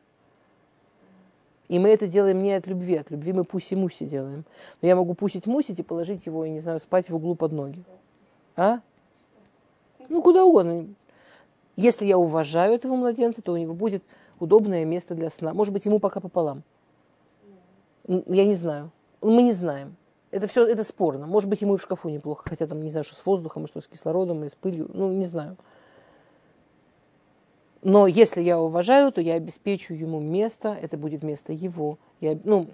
[1.68, 4.44] И мы это делаем не от любви, от любви мы пуси-муси делаем.
[4.82, 7.82] Но я могу пусить-мусить и положить его, и не знаю, спать в углу под ноги.
[8.54, 8.80] А?
[10.08, 10.86] Ну, куда угодно.
[11.76, 14.02] Если я уважаю этого младенца, то у него будет
[14.40, 15.52] удобное место для сна.
[15.54, 16.62] Может быть, ему пока пополам.
[18.06, 18.90] Я не знаю.
[19.20, 19.96] Мы не знаем.
[20.30, 21.26] Это все, это спорно.
[21.26, 23.68] Может быть, ему и в шкафу неплохо, хотя там не знаю, что с воздухом, и
[23.68, 24.90] что с кислородом, и с пылью.
[24.92, 25.56] Ну, не знаю.
[27.82, 31.98] Но если я уважаю, то я обеспечу ему место, это будет место его.
[32.20, 32.66] Я, ну,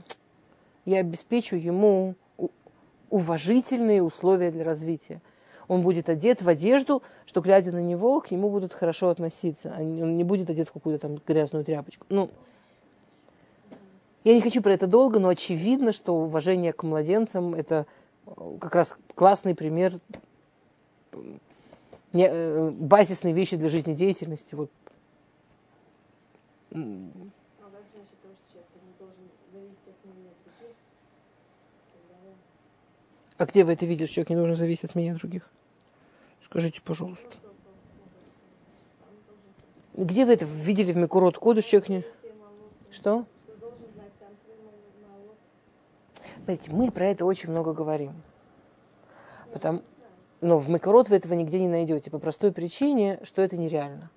[0.85, 2.15] я обеспечу ему
[3.11, 5.21] уважительные условия для развития.
[5.69, 9.75] Он будет одет в одежду, что, глядя на него, к нему будут хорошо относиться.
[9.77, 12.07] А он не будет одет в какую-то там грязную тряпочку.
[12.09, 12.31] Ну,
[14.25, 17.87] я не хочу про это долго, но очевидно, что уважение к младенцам– это
[18.61, 19.99] как раз классный пример
[22.13, 24.55] э, базисные вещи для жизнедеятельности.
[24.55, 24.71] Вот
[33.39, 35.52] а где вы это видели, что человек не должен зависеть от меня и других?
[36.45, 37.37] Скажите, пожалуйста.
[39.95, 42.05] Где вы это видели в Микурот человек не...
[42.91, 43.27] Что?
[46.47, 48.13] Понимаете, мы про это очень много говорим.
[49.53, 49.83] Потому...
[50.41, 54.11] Но в Микурот вы этого нигде не найдете по простой причине, что это нереально.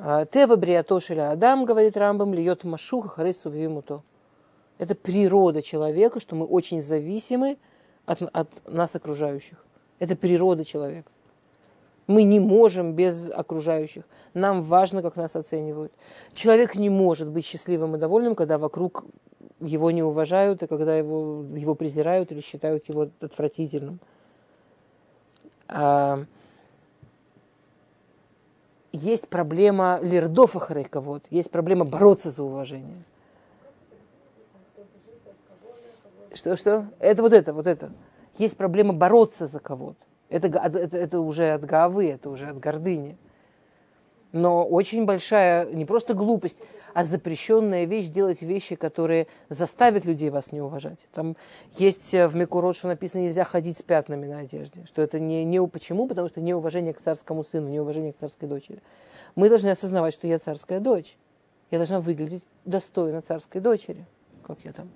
[0.00, 4.02] А, Тева бриатошеля Адам, говорит Рамбам, льет машуха харесу вимуто.
[4.78, 7.58] Это природа человека, что мы очень зависимы
[8.06, 9.65] от, от нас окружающих.
[9.98, 11.10] Это природа человека.
[12.06, 14.04] Мы не можем без окружающих.
[14.34, 15.92] Нам важно, как нас оценивают.
[16.32, 19.04] Человек не может быть счастливым и довольным, когда вокруг
[19.60, 23.98] его не уважают, и когда его, его презирают или считают его отвратительным.
[25.68, 26.22] А,
[28.92, 33.02] есть проблема ахрейка, вот, есть проблема бороться за уважение.
[36.34, 36.86] Что, что?
[36.98, 37.90] Это вот это, вот это.
[38.38, 39.98] Есть проблема бороться за кого-то.
[40.28, 43.16] Это, это, это уже от гавы, это уже от гордыни
[44.36, 46.58] но очень большая не просто глупость,
[46.94, 51.06] а запрещенная вещь делать вещи, которые заставят людей вас не уважать.
[51.12, 51.36] Там
[51.76, 54.84] есть э, в Микурот, что написано, нельзя ходить с пятнами на одежде.
[54.86, 56.06] Что это не, не почему?
[56.06, 58.82] Потому что неуважение к царскому сыну, неуважение к царской дочери.
[59.34, 61.16] Мы должны осознавать, что я царская дочь.
[61.70, 64.04] Я должна выглядеть достойно царской дочери.
[64.46, 64.88] Как я там?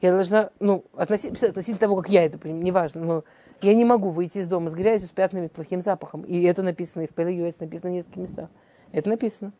[0.00, 3.24] Я должна, ну, относительно, относительно того, как я это понимаю, неважно, но
[3.62, 6.22] я не могу выйти из дома с грязью, с пятнами, плохим запахом.
[6.22, 8.50] И это написано и в ПЛЮС, написано в нескольких местах.
[8.92, 9.52] Это написано.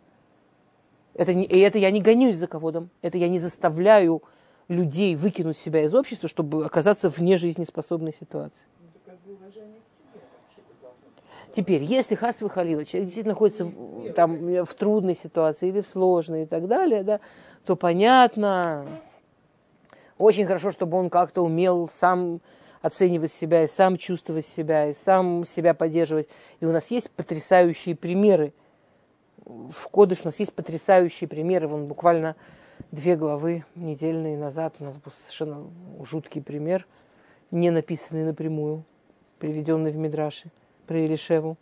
[1.15, 2.89] Это не, и это я не гонюсь за кого-то.
[3.01, 4.23] Это я не заставляю
[4.69, 8.67] людей выкинуть себя из общества, чтобы оказаться вне жизнеспособной ситуации.
[11.53, 16.43] Теперь, если Хас Халила, человек действительно находится в, там, в трудной ситуации или в сложной
[16.43, 17.21] и так далее, да,
[17.65, 18.87] то понятно,
[20.19, 22.41] очень хорошо, чтобы он как-то умел сам
[22.83, 26.29] оценивать себя, и сам чувствовать себя, и сам себя поддерживать.
[26.61, 28.53] И у нас есть потрясающие примеры.
[29.47, 31.67] В Кодыш у нас есть потрясающие примеры.
[31.67, 32.37] Вон буквально
[32.91, 35.67] две главы недельные назад у нас был совершенно
[36.03, 36.87] жуткий пример,
[37.51, 38.85] не написанный напрямую,
[39.39, 40.51] приведенный в Мидраше
[40.87, 41.57] про Елишеву.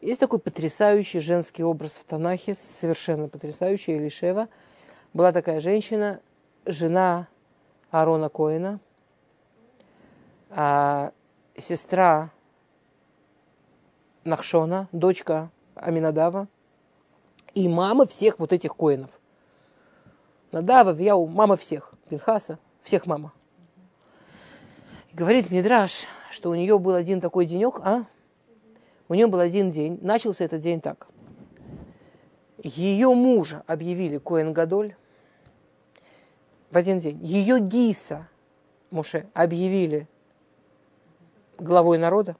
[0.00, 4.48] Есть такой потрясающий женский образ в Танахе, совершенно потрясающий Елишева.
[5.12, 6.20] Была такая женщина,
[6.66, 7.28] жена
[7.90, 8.80] Аарона Коина–
[10.56, 11.12] а,
[11.58, 12.30] сестра
[14.22, 16.46] Нахшона, дочка Аминадава,
[17.54, 19.10] и мама всех вот этих коинов.
[20.52, 23.32] Надава, Вияу, мама всех, Пинхаса, всех мама.
[25.12, 28.04] И говорит Мидраш, что у нее был один такой денек, а?
[29.08, 31.08] У нее был один день, начался этот день так.
[32.62, 34.94] Ее мужа объявили Коэн Гадоль
[36.74, 37.24] в один день.
[37.24, 38.28] Ее Гиса,
[38.90, 40.08] Муше, объявили
[41.56, 42.36] главой народа,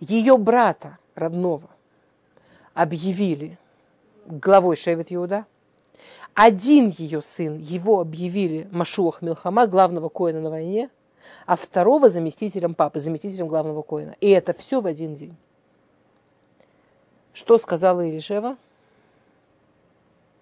[0.00, 1.68] ее брата родного
[2.72, 3.58] объявили
[4.26, 5.44] главой Шевет Иуда,
[6.32, 10.88] один ее сын, его объявили Машуах Милхама, главного коина на войне,
[11.44, 14.16] а второго заместителем папы, заместителем главного коина.
[14.20, 15.36] И это все в один день.
[17.34, 18.56] Что сказала Илишева?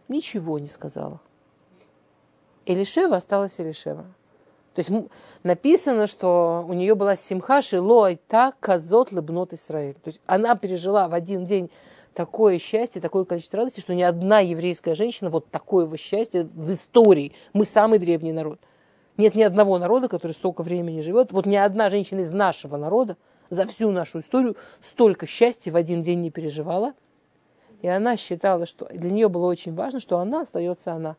[0.08, 1.20] Ничего не сказала.
[2.66, 4.04] Элишева осталась Элишева.
[4.74, 4.90] То есть
[5.42, 9.94] написано, что у нее была симха шилой так казот лыбнот Израиль.
[9.94, 11.70] То есть она пережила в один день
[12.12, 17.32] такое счастье, такое количество радости, что ни одна еврейская женщина вот такое счастья в истории.
[17.54, 18.58] Мы самый древний народ.
[19.16, 21.32] Нет ни одного народа, который столько времени живет.
[21.32, 23.16] Вот ни одна женщина из нашего народа
[23.48, 26.92] за всю нашу историю столько счастья в один день не переживала.
[27.80, 31.16] И она считала, что для нее было очень важно, что она остается она.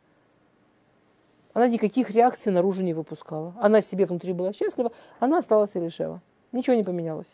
[1.58, 3.56] Она никаких реакций наружу не выпускала.
[3.60, 6.22] Она себе внутри была счастлива, она осталась Элишева.
[6.52, 7.34] Ничего не поменялось.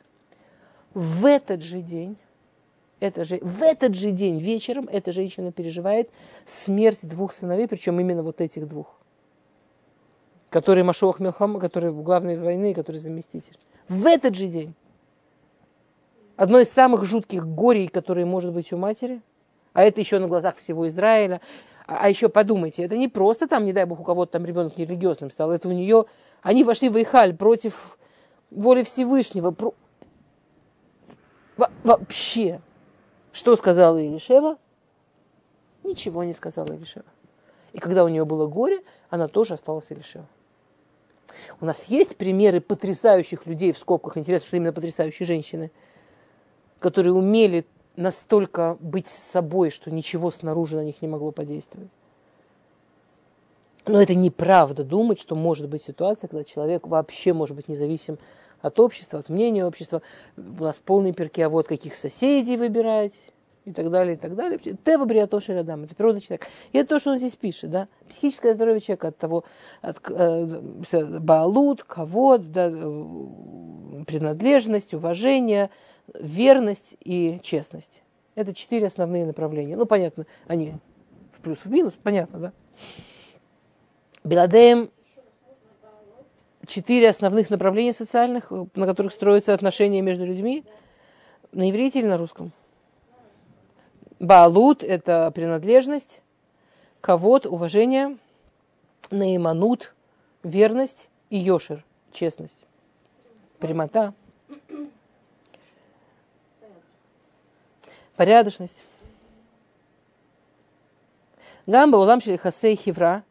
[0.93, 2.15] В этот же день,
[3.01, 6.09] это же, в этот же день вечером эта женщина переживает
[6.45, 8.95] смерть двух сыновей, причем именно вот этих двух.
[10.49, 13.57] Который Машуах Милхам, который в главной войны, который заместитель.
[13.89, 14.73] В этот же день.
[16.37, 19.21] Одно из самых жутких горей, которые может быть у матери,
[19.73, 21.41] а это еще на глазах всего Израиля.
[21.85, 24.77] А, а еще подумайте, это не просто там, не дай бог, у кого-то там ребенок
[24.77, 26.05] нерелигиозным стал, это у нее,
[26.41, 27.97] они вошли в Ихаль против
[28.51, 29.51] воли Всевышнего.
[29.51, 29.73] Про...
[31.57, 32.61] Во вообще.
[33.31, 34.57] Что сказала Елишева?
[35.83, 37.05] Ничего не сказала Елишева.
[37.73, 40.27] И когда у нее было горе, она тоже осталась Елишева.
[41.59, 44.17] У нас есть примеры потрясающих людей в скобках.
[44.17, 45.71] Интересно, что именно потрясающие женщины,
[46.79, 47.65] которые умели
[47.95, 51.89] настолько быть собой, что ничего снаружи на них не могло подействовать.
[53.85, 58.17] Но это неправда думать, что может быть ситуация, когда человек вообще может быть независим
[58.61, 60.01] от общества, от мнения общества.
[60.37, 63.13] У нас полный перки, а вот каких соседей выбирать
[63.65, 64.57] и так далее, и так далее.
[64.57, 66.47] Тева бриатоши рядам, это природа человека.
[66.71, 67.87] И это то, что он здесь пишет, да.
[68.07, 69.43] Психическое здоровье человека от того,
[69.81, 75.69] от э, баалут, кого, да, э, принадлежность, уважение,
[76.13, 78.03] верность и честность.
[78.35, 79.75] Это четыре основные направления.
[79.75, 80.73] Ну, понятно, они
[81.31, 82.53] в плюс, в минус, понятно, да?
[84.23, 84.89] Беладеем
[86.65, 90.63] четыре основных направления социальных, на которых строятся отношения между людьми.
[91.51, 92.51] На иврите или на русском?
[94.19, 96.21] Баалут– это принадлежность,
[97.01, 98.17] кавод– уважение,
[99.11, 99.93] наиманут–
[100.43, 102.65] верность и йошер– честность,
[103.59, 104.13] прямота.
[108.15, 108.83] Порядочность.
[111.65, 113.23] Гамба улам хасей хивра,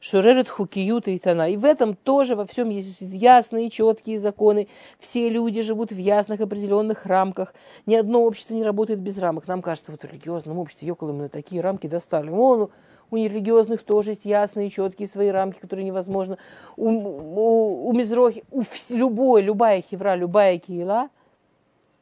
[0.00, 1.50] шуререт хукиют и тана.
[1.50, 4.68] И в этом тоже во всем есть ясные, четкие законы.
[4.98, 7.54] Все люди живут в ясных определенных рамках.
[7.86, 9.46] Ни одно общество не работает без рамок.
[9.46, 12.30] Нам кажется, вот в религиозном обществе, около мы такие рамки достали.
[12.30, 12.70] Вон,
[13.10, 16.36] у нерелигиозных тоже есть ясные, четкие свои рамки, которые невозможно.
[16.76, 21.10] У, у, у Мизрохи, у любой, любая хевра, любая киела–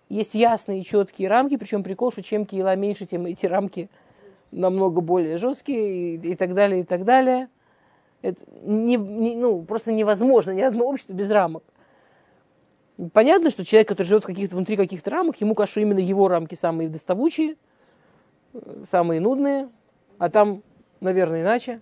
[0.09, 3.91] есть ясные четкие рамки, причем прикол, что чем киела меньше, тем эти рамки
[4.53, 7.49] намного более жесткие и, и так далее, и так далее.
[8.23, 11.63] Это не, не, ну, просто невозможно, ни одно общество без рамок.
[13.13, 16.29] Понятно, что человек, который живет в каких-то, внутри каких-то рамок, ему кажется, что именно его
[16.29, 17.57] рамки самые доставучие,
[18.91, 19.69] самые нудные,
[20.19, 20.63] а там,
[21.01, 21.81] наверное, иначе.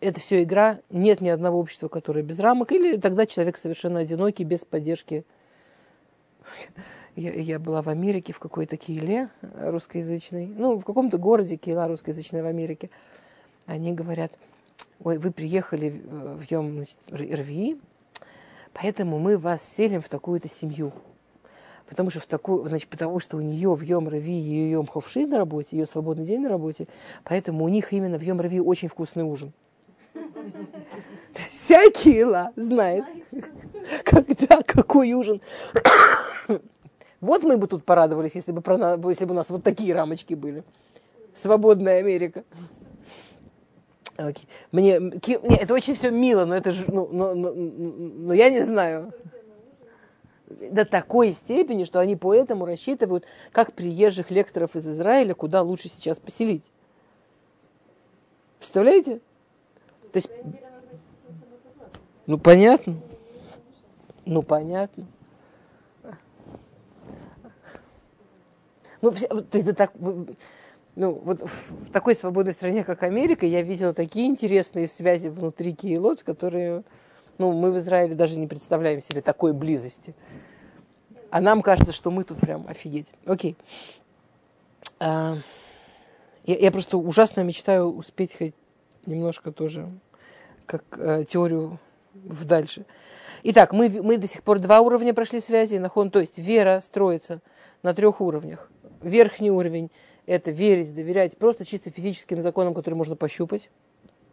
[0.00, 4.44] Это все игра, нет ни одного общества, которое без рамок, или тогда человек совершенно одинокий,
[4.44, 5.24] без поддержки
[7.16, 12.42] я, я была в Америке, в какой-то Киеле русскоязычной, ну, в каком-то городе Киела русскоязычной
[12.42, 12.90] в Америке.
[13.66, 14.32] Они говорят,
[15.02, 17.80] ой, вы приехали в Йом значит, РВИ,
[18.72, 20.92] поэтому мы вас селим в такую-то семью.
[21.88, 25.26] Потому что, в такую, значит, потому что у нее в Йом Рави ее Йом Ховши
[25.26, 26.86] на работе, ее свободный день на работе,
[27.24, 29.52] поэтому у них именно в Йом Рави очень вкусный ужин.
[31.34, 33.04] Вся Кила знает,
[34.04, 35.42] когда какой ужин.
[37.22, 40.34] Вот мы бы тут порадовались, если бы, про, если бы у нас вот такие рамочки
[40.34, 40.64] были.
[41.34, 42.44] Свободная Америка.
[44.16, 44.44] Okay.
[44.72, 48.60] Мне, не, это очень все мило, но это же, ну, но, но, но я не
[48.62, 49.12] знаю.
[50.48, 56.18] До такой степени, что они поэтому рассчитывают, как приезжих лекторов из Израиля, куда лучше сейчас
[56.18, 56.64] поселить.
[58.58, 59.20] Представляете?
[60.12, 60.28] То есть,
[62.26, 62.96] ну понятно.
[64.26, 65.06] Ну понятно.
[69.02, 69.92] Ну, то есть, это так,
[70.94, 76.22] ну, вот в такой свободной стране, как Америка, я видела такие интересные связи внутри Киелот,
[76.22, 76.84] которые,
[77.38, 80.14] ну, мы в Израиле даже не представляем себе такой близости.
[81.30, 83.12] А нам кажется, что мы тут прям офигеть.
[83.26, 83.56] Окей.
[85.00, 85.36] А,
[86.44, 88.54] я, я просто ужасно мечтаю успеть хоть
[89.06, 89.88] немножко тоже
[90.66, 91.78] как э, теорию
[92.14, 92.84] дальше.
[93.42, 97.40] Итак, мы, мы до сих пор два уровня прошли связи, нахон, то есть вера строится
[97.82, 98.70] на трех уровнях.
[99.02, 99.90] Верхний уровень–
[100.26, 103.68] это верить, доверять просто чисто физическим законам, которые можно пощупать.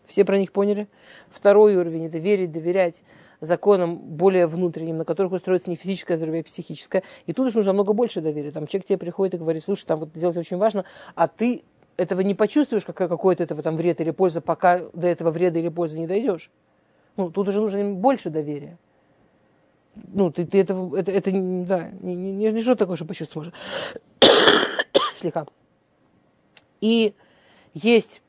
[0.06, 0.88] Все про них поняли?
[1.30, 3.04] Второй уровень– это верить, доверять
[3.42, 7.04] законам более внутренним, на которых устроится не физическое здоровье, а психическое.
[7.26, 8.52] И тут уж нужно много больше доверия.
[8.52, 10.84] Там человек тебе приходит и говорит, слушай, там вот сделать очень важно,
[11.16, 11.64] а ты
[11.98, 15.60] этого не почувствуешь, какой, какой от этого там вред или польза, пока до этого вреда
[15.60, 16.50] или пользы не дойдешь.
[17.18, 18.78] Ну, тут уже нужно больше доверия.
[20.08, 23.52] Ну, ты, ты это, это, это, да, не, не, не что такое, что почувствуешь.
[25.20, 25.45] Слегка.
[26.82, 27.14] И
[27.74, 28.22] есть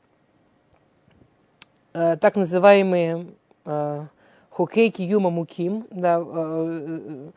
[1.93, 3.27] э, так называемые
[3.65, 4.05] э,
[4.49, 7.29] хокейки юма муким, да, э,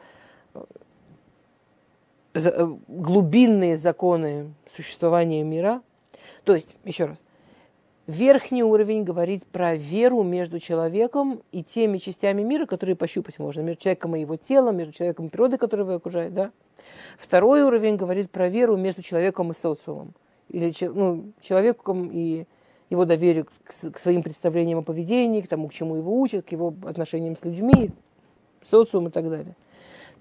[0.55, 0.65] э,
[2.35, 5.83] э, глубинные законы существования мира.
[6.45, 7.23] То есть, еще раз,
[8.07, 13.83] Верхний уровень говорит про веру между человеком и теми частями мира, которые пощупать можно, между
[13.83, 16.35] человеком и его телом, между человеком и природой, которая его окружает.
[16.35, 16.51] Да?
[17.19, 20.13] Второй уровень говорит про веру между человеком и социумом,
[20.51, 22.45] или ну, человеком и
[22.91, 26.75] его доверие к, своим представлениям о поведении, к тому, к чему его учат, к его
[26.85, 27.91] отношениям с людьми,
[28.69, 29.57] социум и так далее.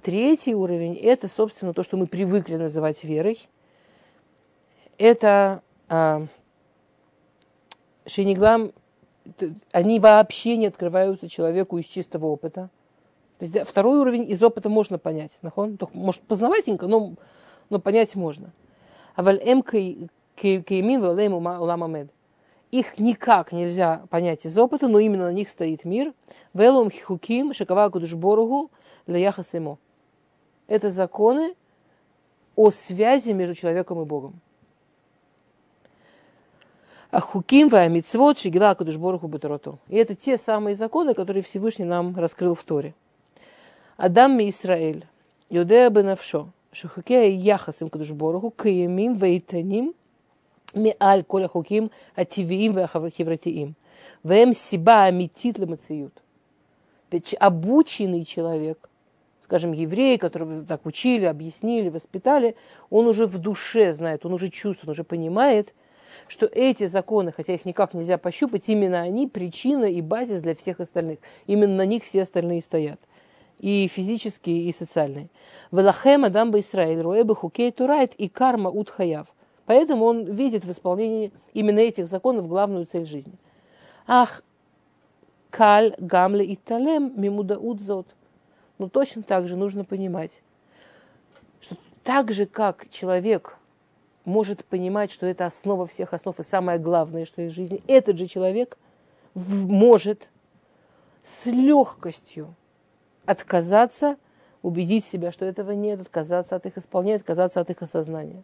[0.02, 3.46] Третий уровень– это, собственно, то, что мы привыкли называть верой.
[4.98, 5.62] Это
[8.06, 8.72] Шейниглам,
[9.72, 12.70] они вообще не открываются человеку из чистого опыта.
[13.40, 15.38] То есть второй уровень из опыта можно понять.
[15.42, 15.78] Нахон?
[15.94, 17.14] Может, познаватенько, но,
[17.70, 18.52] но понять можно.
[19.16, 19.64] А эм
[22.72, 26.12] их никак нельзя понять из опыта, но именно на них стоит мир.
[26.56, 28.72] Велум хуким шакава кудушборгу
[29.06, 29.78] ему.
[30.68, 31.54] Это законы
[32.56, 34.42] о связи между человеком и Богом.
[37.14, 39.78] Ахуким, Ваамитсвот, Шигила, Акадуш Бороху, Батарото.
[39.88, 42.96] И это те самые законы, которые Всевышний нам раскрыл в Торе.
[43.98, 45.06] Адам ми Исраэль,
[45.52, 49.94] Юдея Бенавшо, Шухукея Яхасим Кадуш Бороху, Каямим, Ваитаним,
[50.74, 53.76] Миаль Коля Хуким, Ативиим, Вахаврахевратиим.
[54.24, 56.20] Вэм Сиба Амитит Ламациют.
[57.40, 58.90] Обученный человек–
[59.44, 62.56] скажем, еврей, которого так учили, объяснили, воспитали,
[62.90, 65.76] он уже в душе знает, он уже чувствует, он уже понимает,
[66.28, 70.80] что эти законы, хотя их никак нельзя пощупать, именно они причина и базис для всех
[70.80, 71.20] остальных.
[71.48, 73.00] Именно на них все остальные стоят.
[73.60, 75.30] И физические, и социальные.
[75.72, 79.28] Велахем Адам Израиль, Руэбы Хукей Турайт и карма Утхаяв.
[79.66, 83.34] Поэтому он видит в исполнении именно этих законов главную цель жизни.
[84.06, 84.44] Ах,
[85.50, 88.08] каль гамле и талем мимуда удзот.
[88.78, 90.42] Но точно так же нужно понимать,
[91.62, 93.58] что так же, как человек
[94.26, 98.18] может понимать, что это основа всех основ и самое главное, что есть в жизни, этот
[98.18, 98.78] же человек
[99.36, 100.30] может
[101.24, 102.56] с легкостью
[103.26, 104.18] отказаться,
[104.62, 108.44] убедить себя, что этого нет, отказаться от их исполнения, отказаться от их осознания.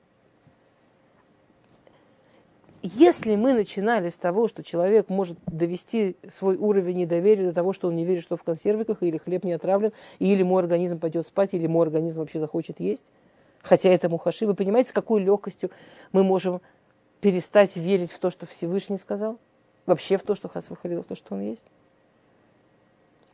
[2.82, 7.90] Если мы начинали с того, что человек может довести свой уровень недоверия до того, что
[7.90, 11.54] он не верит, что в консервиках, или хлеб не отравлен, или мой организм пойдет спать,
[11.54, 13.04] или мой организм вообще захочет есть,
[13.62, 14.46] хотя это мухаши.
[14.46, 15.72] Вы понимаете, с какой легкостью
[16.12, 16.62] мы можем
[17.22, 19.38] перестать верить в то, что Всевышний сказал?
[19.86, 21.64] Вообще в то, что Хас выходил, в то, что он есть?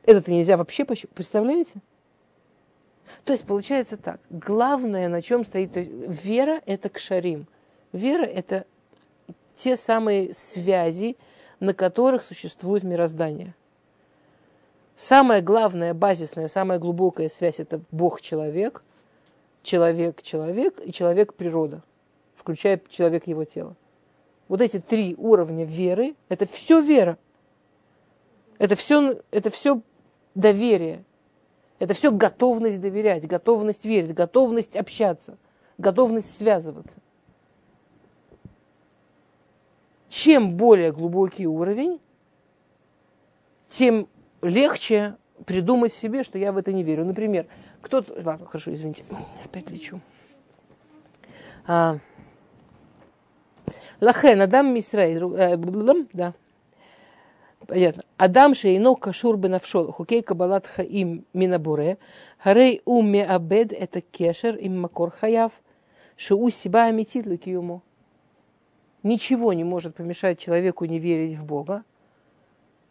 [0.03, 1.73] Это-то нельзя вообще, представляете?
[3.23, 4.19] То есть получается так.
[4.29, 7.47] Главное, на чем стоит то есть, вера, это кшарим.
[7.91, 8.65] Вера– это
[9.55, 11.17] те самые связи,
[11.59, 13.53] на которых существует мироздание.
[14.95, 18.83] Самая главная, базисная, самая глубокая связь– это Бог-человек–
[19.65, 21.81] человек-человек и человек-природа,
[22.35, 23.75] включая человек его тело.
[24.47, 27.17] Вот эти три уровня веры– это все вера.
[28.59, 29.81] Это все, это все
[30.35, 31.03] доверие.
[31.79, 35.37] Это все готовность доверять, готовность верить, готовность общаться,
[35.77, 36.99] готовность связываться.
[40.07, 41.99] Чем более глубокий уровень,
[43.67, 44.07] тем
[44.41, 47.03] легче придумать себе, что я в это не верю.
[47.03, 47.47] Например,
[47.85, 48.13] кто-то...
[48.23, 49.05] Ладно, хорошо, извините.
[49.43, 50.01] Опять лечу.
[51.67, 51.99] А,
[54.01, 55.55] Лахен, Адам Мисраиль, э,
[56.13, 56.33] да.
[57.67, 58.03] Понятно.
[58.17, 61.97] Адам шейно кашур бенавшол, хукей кабалат хаим минабуре,
[62.37, 65.51] харей у меабед это кешер им макор хаяв,
[66.15, 67.81] шеу сиба амитит ему.
[69.01, 71.83] Ничего не может помешать человеку не верить в Бога,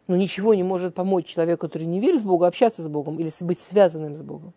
[0.06, 3.30] но ничего не может помочь человеку, который не верит в Бога, общаться с Богом или
[3.40, 4.52] быть связанным с Богом.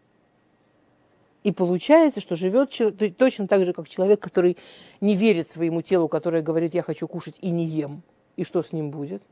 [1.44, 2.76] И получается, что живет
[3.18, 4.58] точно так же, как человек, который
[5.00, 8.04] не верит своему телу, которое говорит, я хочу кушать и не ем.
[8.36, 9.24] И что с ним будет?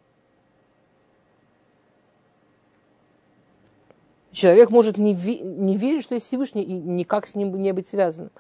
[4.32, 7.88] Человек может не, ве- не верить, что есть Всевышний, и никак с ним не быть
[7.88, 8.32] связанным.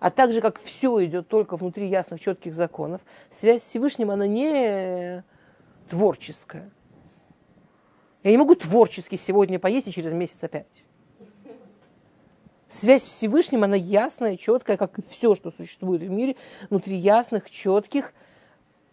[0.00, 3.00] А так же, как все идет только внутри ясных, четких законов,
[3.30, 5.24] связь с Всевышним, она не
[5.88, 6.70] творческое.
[8.22, 10.66] Я не могу творчески сегодня поесть и через месяц опять.
[12.68, 16.36] Связь с Всевышним, она ясная, четкая, как и все, что существует в мире,
[16.68, 18.12] внутри ясных, четких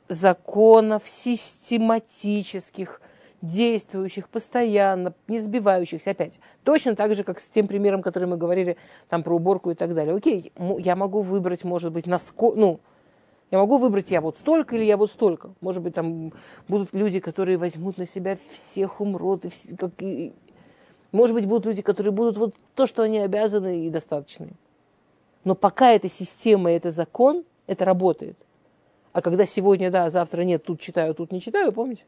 [0.08, 3.02] законов, систематических,
[3.42, 6.40] действующих постоянно, не сбивающихся опять.
[6.64, 8.78] Точно так же, как с тем примером, который мы говорили
[9.10, 10.16] там про уборку и так далее.
[10.16, 12.80] Окей, я могу выбрать, может быть, насколько, ну,
[13.52, 15.54] я могу выбрать я вот столько или я вот столько.
[15.62, 16.34] Может быть, там
[16.68, 19.46] будут люди, которые возьмут на себя всех умрут.
[19.46, 20.34] И все, как, и,
[21.15, 24.51] может быть, будут люди, которые будут вот то, что они обязаны и достаточны.
[25.45, 28.37] Но пока эта система, это закон, это работает.
[29.13, 32.05] А когда сегодня да, а завтра нет, тут читаю, тут не читаю, помните?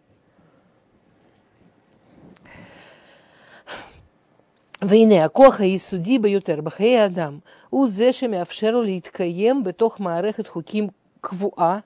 [4.83, 7.39] והנה הכוח היסודי ביותר בחיי האדם
[7.71, 10.89] הוא זה שמאפשר לו להתקיים בתוך מערכת חוקים
[11.21, 11.79] קבועה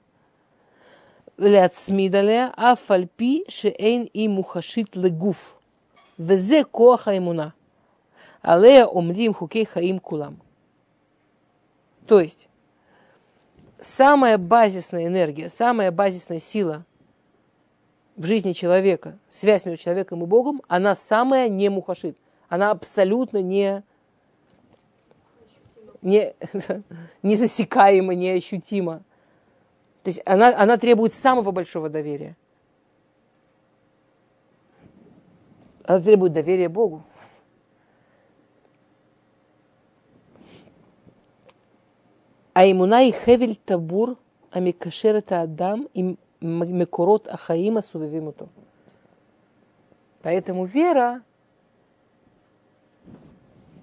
[1.39, 5.59] ולהצמיד עליה אף על פי שאין היא מוחשית לגוף.
[6.21, 7.49] וזה כוח האמונה.
[8.43, 10.35] עליה עומדים חוקי חיים כולם.
[12.07, 12.49] То есть,
[13.81, 16.85] самая базисная энергия, самая базисная сила
[18.17, 22.17] в жизни человека, связь между человеком и Богом, она самая не мухашит
[22.49, 23.83] она абсолютно не,
[26.03, 26.35] не,
[27.23, 29.03] незасекаема, неощутима.
[30.03, 32.37] То есть она, она требует самого большого доверия.
[35.92, 37.04] Она требует доверия Богу.
[42.54, 44.18] А имуна и хевель табур,
[44.52, 48.48] а микашер это Адам, и мекорот ахаима сувевимуто.
[50.22, 51.24] Поэтому вера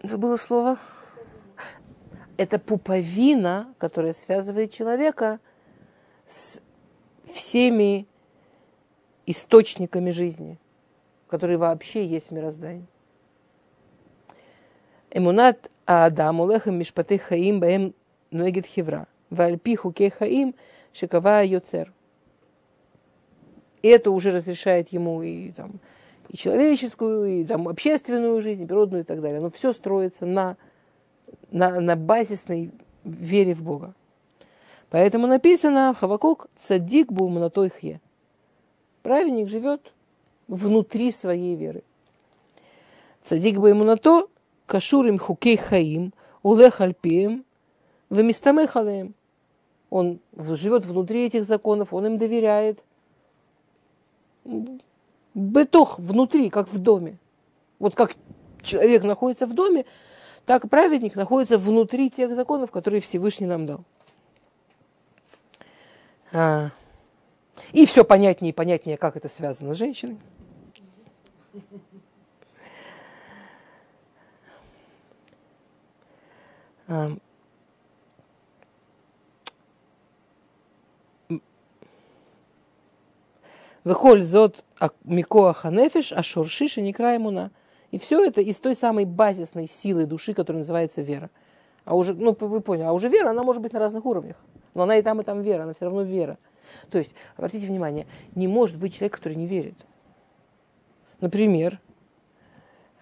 [0.03, 0.79] было слово?
[2.39, 5.41] Это пуповина, которая связывает человека
[6.27, 6.63] с
[7.35, 8.07] всеми
[9.27, 10.59] источниками жизни,
[11.29, 12.87] которые вообще есть в мироздании.
[15.11, 17.95] Эмунат Адам улехем мишпаты хаим баем
[18.31, 19.07] нуэгет хевра.
[19.31, 20.55] Вальпи хуке хаим
[20.93, 21.93] шикава йоцер.
[23.83, 25.81] Это уже разрешает ему и там,
[26.29, 29.41] и человеческую, и там, общественную жизнь, и природную и так далее.
[29.41, 30.57] Но все строится на,
[31.51, 32.73] на, на базисной
[33.05, 33.95] вере в Бога.
[34.91, 38.01] Поэтому написано Хавакук цадик бумнатойхе.
[39.03, 39.93] Праведник живет
[40.49, 41.83] внутри своей веры.
[43.23, 44.29] Цадик бумнато
[44.67, 47.45] кашурим хукей хаим улех альпием
[48.11, 49.15] вемистамехалеем.
[49.91, 52.83] Он живет внутри этих законов, он им доверяет
[55.35, 57.19] бытох внутри, как в доме.
[57.79, 58.15] Вот как
[58.63, 59.85] человек находится в доме,
[60.47, 63.81] так праведник находится внутри тех законов, которые Всевышний нам дал.
[66.33, 66.71] А.
[67.73, 70.19] И все понятнее и понятнее, как это связано с женщиной.
[83.85, 84.65] Вехоль зот
[85.05, 87.51] микоа ханефиш, а шуршиша не муна.
[87.91, 91.31] И все это из той самой базисной силы души, которая называется вера.
[91.85, 94.37] А уже, ну, вы поняли, а уже вера, она может быть на разных уровнях.
[94.75, 96.37] Но она и там, и там вера, она все равно вера.
[96.91, 99.77] То есть, обратите внимание, не может быть человек, который не верит.
[101.21, 101.81] Например,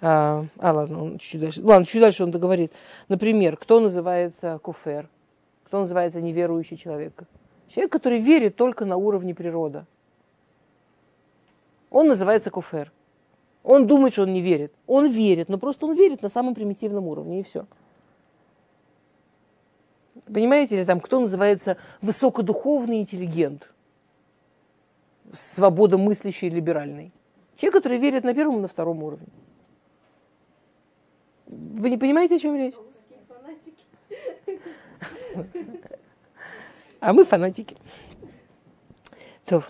[0.00, 2.72] а, а ладно, он чуть дальше, ладно, чуть дальше он договорит.
[3.08, 5.08] Например, кто называется куфер?
[5.64, 7.24] Кто называется неверующий человек?
[7.68, 9.84] Человек, который верит только на уровне природы
[11.96, 12.92] он называется куфер.
[13.62, 14.70] Он думает, что он не верит.
[14.86, 17.66] Он верит, но просто он верит на самом примитивном уровне, и все.
[20.26, 23.72] Понимаете, или там кто называется высокодуховный интеллигент,
[25.32, 27.12] свободомыслящий, либеральный?
[27.56, 29.28] Человек, который верит на первом и на втором уровне.
[31.46, 32.74] Вы не понимаете, о чем речь?
[37.00, 37.76] А мы фанатики.
[39.44, 39.62] То.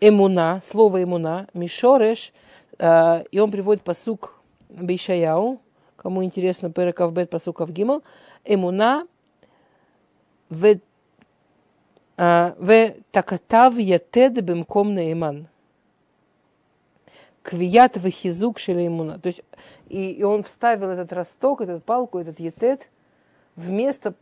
[0.00, 2.32] эмуна, слово эмуна, мишореш,
[2.78, 4.34] э, и он приводит посук
[4.68, 5.60] Бейшаяу,
[5.96, 8.02] кому интересно, Перекавбет, посук Авгимал,
[8.44, 9.06] эмуна
[10.48, 10.78] в
[12.18, 15.48] э, в такатав ятед бемком наиман.
[17.42, 19.18] Квият вахизук шелеймуна.
[19.18, 19.42] То есть,
[19.88, 22.90] и, и он вставил этот росток, этот палку, этот етет
[23.56, 24.12] вместо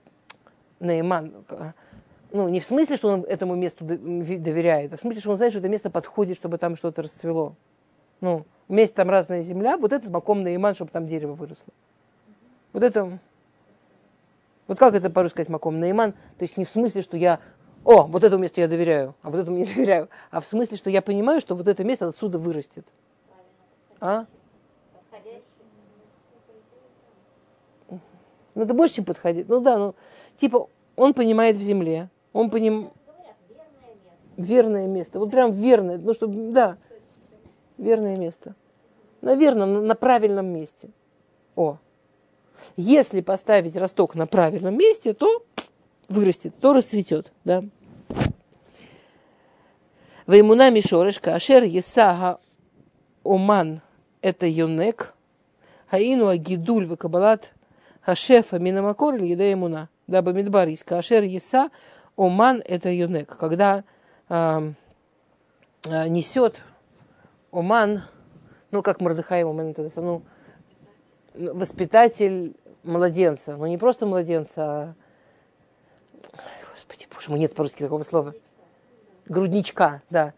[0.78, 1.32] наиман
[2.36, 5.52] ну, не в смысле, что он этому месту доверяет, а в смысле, что он знает,
[5.52, 7.54] что это место подходит, чтобы там что-то расцвело.
[8.20, 11.72] Ну, вместе там разная земля, вот этот маком на иман, чтобы там дерево выросло.
[12.72, 13.18] Вот это,
[14.66, 16.12] вот как это по-русски сказать маком на иман?
[16.12, 17.40] То есть не в смысле, что я
[17.86, 20.08] о, вот этому месту я доверяю, а вот этому не доверяю.
[20.32, 22.84] А в смысле, что я понимаю, что вот это место отсюда вырастет.
[24.00, 24.26] А?
[27.88, 29.48] Ну, это больше, чем подходить.
[29.48, 29.94] Ну да, ну,
[30.36, 32.90] типа, он понимает в земле, он поним...
[34.36, 35.18] Верное место.
[35.18, 36.76] Вот прям верное, ну, чтобы, да,
[37.78, 38.54] верное место.
[39.22, 40.90] На верном, на правильном месте.
[41.54, 41.78] О,
[42.76, 45.42] если поставить росток на правильном месте, то
[46.08, 47.64] вырастет, то расцветет, да.
[50.26, 52.40] Ваймуна Мишорешка, Ашер Есага
[53.24, 53.80] Оман,
[54.22, 55.14] это Йонек,
[55.88, 57.52] Хаину Агидуль Вакабалат
[58.00, 61.70] Хашефа Минамакор или Еда Имуна, да, Бамидбар Ашер Еса
[62.16, 63.84] Оман, это Йонек, когда
[64.28, 64.72] э,
[65.84, 66.60] несет
[67.52, 68.02] Оман,
[68.70, 70.22] ну, как Мордыхай Оман, это, ну,
[71.34, 74.94] воспитатель младенца, но не просто младенца, а
[76.72, 78.34] Господи, боже мой, нет по-русски такого слова.
[79.26, 80.34] Грудничка, да.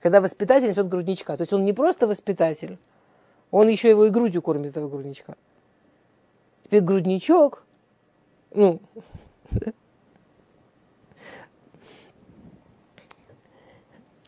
[0.00, 1.36] Когда воспитатель несет грудничка.
[1.36, 2.78] То есть он не просто воспитатель,
[3.50, 5.34] он еще его и грудью кормит, этого грудничка.
[6.64, 7.64] Теперь грудничок,
[8.54, 8.80] ну,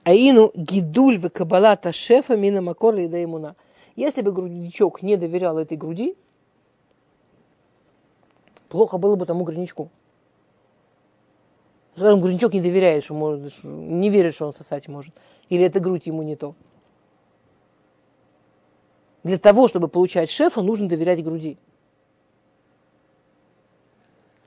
[0.04, 3.54] Аину гидуль в кабалата шефа мина макор да имуна.
[3.94, 6.16] Если бы грудничок не доверял этой груди,
[8.68, 9.90] плохо было бы тому грудничку.
[11.96, 15.14] Скажем, грудничок не доверяет, что может, не верит, что он сосать может.
[15.50, 16.54] Или эта грудь ему не то.
[19.22, 21.58] Для того, чтобы получать шефа, нужно доверять груди.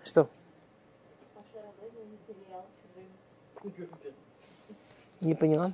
[0.03, 0.27] Что?
[5.21, 5.71] Не поняла.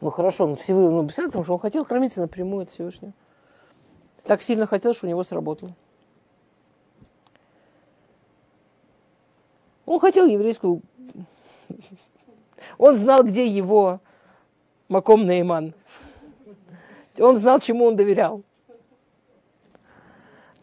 [0.00, 3.14] Ну хорошо, ну, Всевышний, ну, потому что он хотел кормиться напрямую от Всевышнего.
[4.24, 5.74] Так сильно хотел, что у него сработало.
[9.86, 10.82] Он хотел еврейскую...
[12.78, 14.00] Он знал, где его
[14.88, 15.74] Маком Нейман.
[17.18, 18.42] Он знал, чему он доверял.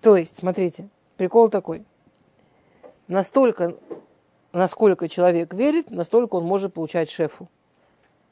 [0.02, 1.86] То есть, смотрите, прикол такой.
[3.08, 3.78] Настолько,
[4.52, 7.50] насколько человек верит, настолько он может получать шефу.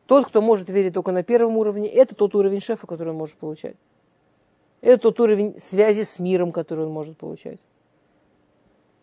[0.07, 3.37] Тот, кто может верить только на первом уровне, это тот уровень шефа, который он может
[3.37, 3.75] получать.
[4.81, 7.59] Это тот уровень связи с миром, который он может получать.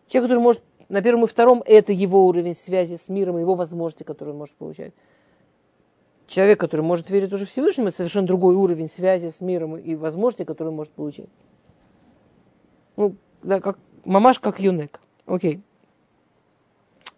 [0.07, 4.03] Человек, который может на первом и втором это его уровень связи с миром, его возможности,
[4.03, 4.93] которые он может получать.
[6.27, 10.43] Человек, который может верить уже Всевышнему, это совершенно другой уровень связи с миром и возможности,
[10.43, 11.29] которые он может получить.
[12.95, 14.99] Ну, да, как мамаш, как юнек.
[15.25, 15.61] Окей.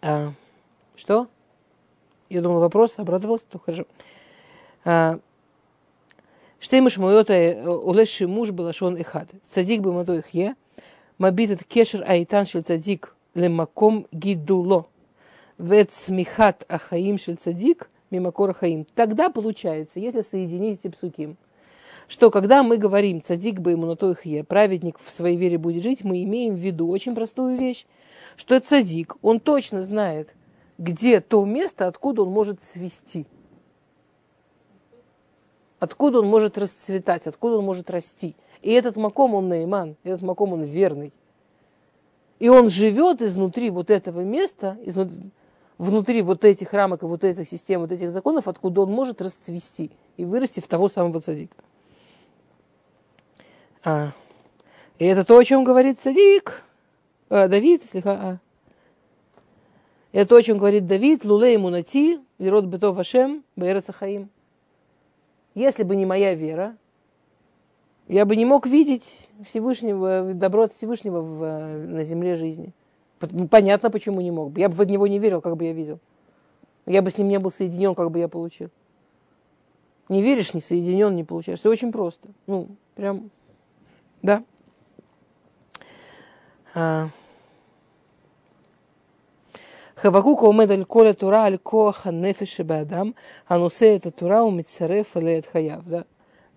[0.00, 0.32] А,
[0.94, 1.28] что?
[2.28, 3.86] Я думал, вопрос, обрадовался, то хорошо.
[4.84, 5.18] А,
[6.60, 7.34] Штеймыш моёта
[7.66, 9.28] улеши муж был шон ихад.
[9.48, 10.54] Цадик бы мото их е.
[11.18, 14.86] Мабит это кешер айтан шель цадик лемаком гидуло.
[15.58, 18.86] Вецмихат ахаим шель цадик мимакор ахаим.
[18.94, 21.36] Тогда получается, если соединить эти псуким,
[22.08, 25.82] что когда мы говорим цадик бы ему на то их праведник в своей вере будет
[25.82, 27.86] жить, мы имеем в виду очень простую вещь,
[28.36, 30.34] что цадик, он точно знает,
[30.76, 33.26] где то место, откуда он может свести.
[35.78, 38.34] Откуда он может расцветать, откуда он может расти.
[38.60, 41.12] И этот маком он наиман, этот маком он верный.
[42.40, 45.30] И он живет изнутри вот этого места, изнутри,
[45.78, 49.90] внутри вот этих рамок и вот этих систем, вот этих законов, откуда он может расцвести
[50.16, 51.56] и вырасти в того самого цадика.
[53.84, 54.12] А.
[54.98, 56.62] И это то, о чем говорит цадик,
[57.28, 58.38] а, Давид, слегка, а.
[60.12, 64.30] Это то, о чем говорит Давид, лулей мунати, лирот бетов Вашем, Хаим.
[65.54, 66.76] Если бы не моя вера,
[68.10, 72.72] я бы не мог видеть Всевышнего, добро от Всевышнего в, на земле жизни.
[73.20, 74.60] Ну, понятно, почему не мог бы.
[74.60, 76.00] Я бы в него не верил, как бы я видел.
[76.86, 78.70] Я бы с ним не был соединен, как бы я получил.
[80.08, 81.60] Не веришь, не соединен, не получаешь.
[81.60, 82.30] Все очень просто.
[82.48, 83.30] Ну, прям,
[84.22, 84.42] да.
[86.74, 87.10] А.
[89.94, 93.14] Хавакука умед коля тура аль коаха нефеше бадам,
[93.46, 96.06] а носе это тура умицареф алеет хаяв, да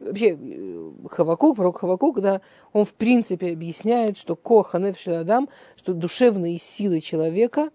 [0.04, 2.42] вообще э, Хавакук, пророк Хавакук, да,
[2.72, 7.70] он в принципе объясняет, что Коханев Шеладам, что душевные силы человека,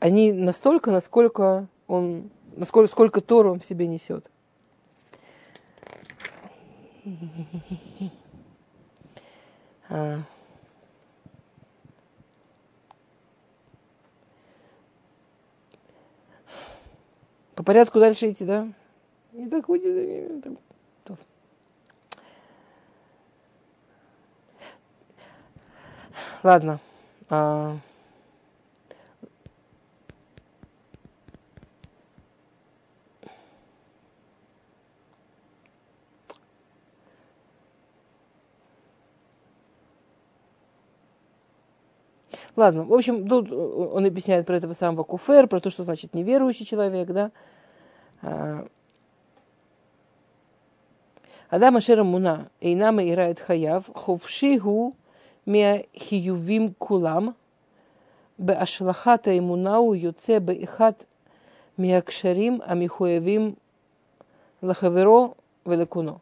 [0.00, 4.30] они настолько, насколько он, насколько сколько Тору он в себе несет.
[9.90, 10.18] А.
[17.54, 18.68] По порядку дальше идти, да?
[19.38, 20.44] Не так будет.
[26.42, 26.80] ладно.
[27.30, 27.76] А,
[42.56, 46.66] Ладно, в общем, тут он объясняет про этого самого куфер, про то, что значит неверующий
[46.66, 47.30] человек, да.
[51.48, 54.94] А, Адам Ашера Муна, Эйнама Ирает Хаяв, Ховшигу
[55.46, 57.34] Мия Хиювим Кулам,
[58.36, 61.06] Беашлахата Имунау Юце Беихат
[61.76, 63.56] Миакшарим Амихуевим
[64.60, 65.34] Лахаверо
[65.64, 66.20] Великуно.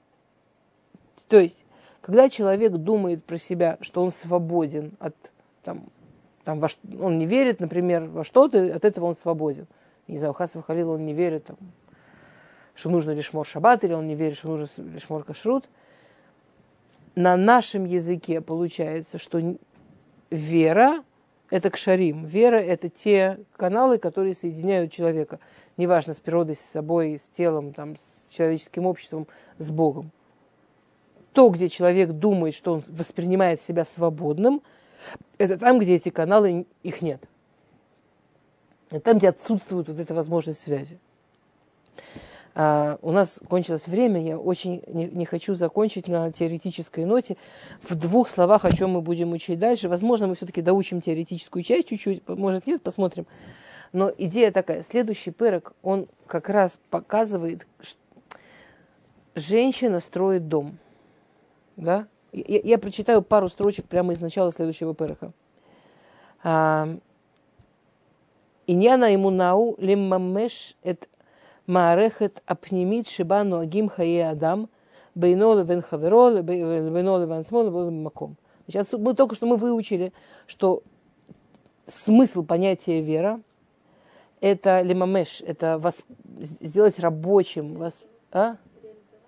[1.28, 1.64] То есть,
[2.00, 5.14] когда человек думает про себя, что он свободен от
[5.64, 5.86] там,
[6.44, 6.68] там, во,
[7.00, 9.66] он не верит, например, во что-то, от этого он свободен.
[10.06, 11.56] Не знаю, Хасов Халил, он не верит, там,
[12.76, 15.68] что нужно лишмор шаббат, или он не верит, что нужно лишмор кашрут.
[17.16, 19.40] На нашем языке получается, что
[20.30, 21.02] вера–
[21.50, 22.24] это кшарим.
[22.24, 25.40] Вера– это те каналы, которые соединяют человека.
[25.76, 29.26] Неважно, с природой, с собой, с телом, там, с человеческим обществом,
[29.58, 30.12] с Богом.
[31.32, 34.62] То, где человек думает, что он воспринимает себя свободным–
[35.38, 37.22] это там, где эти каналы, их нет.
[38.90, 40.98] Это там, где отсутствует вот эта возможность связи.
[42.58, 47.36] А, у нас кончилось время, я очень не, хочу закончить на теоретической ноте.
[47.82, 49.90] В двух словах, о чем мы будем учить дальше.
[49.90, 53.26] Возможно, мы все-таки доучим теоретическую часть чуть-чуть, может нет, посмотрим.
[53.92, 54.82] Но идея такая.
[54.82, 58.00] Следующий пырок, он как раз показывает, что
[59.34, 60.78] женщина строит дом.
[61.76, 62.06] Да?
[62.32, 65.34] Я, я прочитаю пару строчек прямо из начала следующего пыраха.
[68.66, 71.06] Иньяна ему нау лиммамеш эт
[71.66, 74.68] маарехет апнимит шибану агим хае адам
[75.14, 78.36] бейно левен хаверо бейно левен смол маком.
[78.66, 80.12] Сейчас мы только что мы выучили,
[80.46, 80.82] что
[81.86, 83.40] смысл понятия вера
[84.40, 86.04] это лимамеш, это вас,
[86.38, 88.02] сделать рабочим, вас,
[88.32, 88.56] а?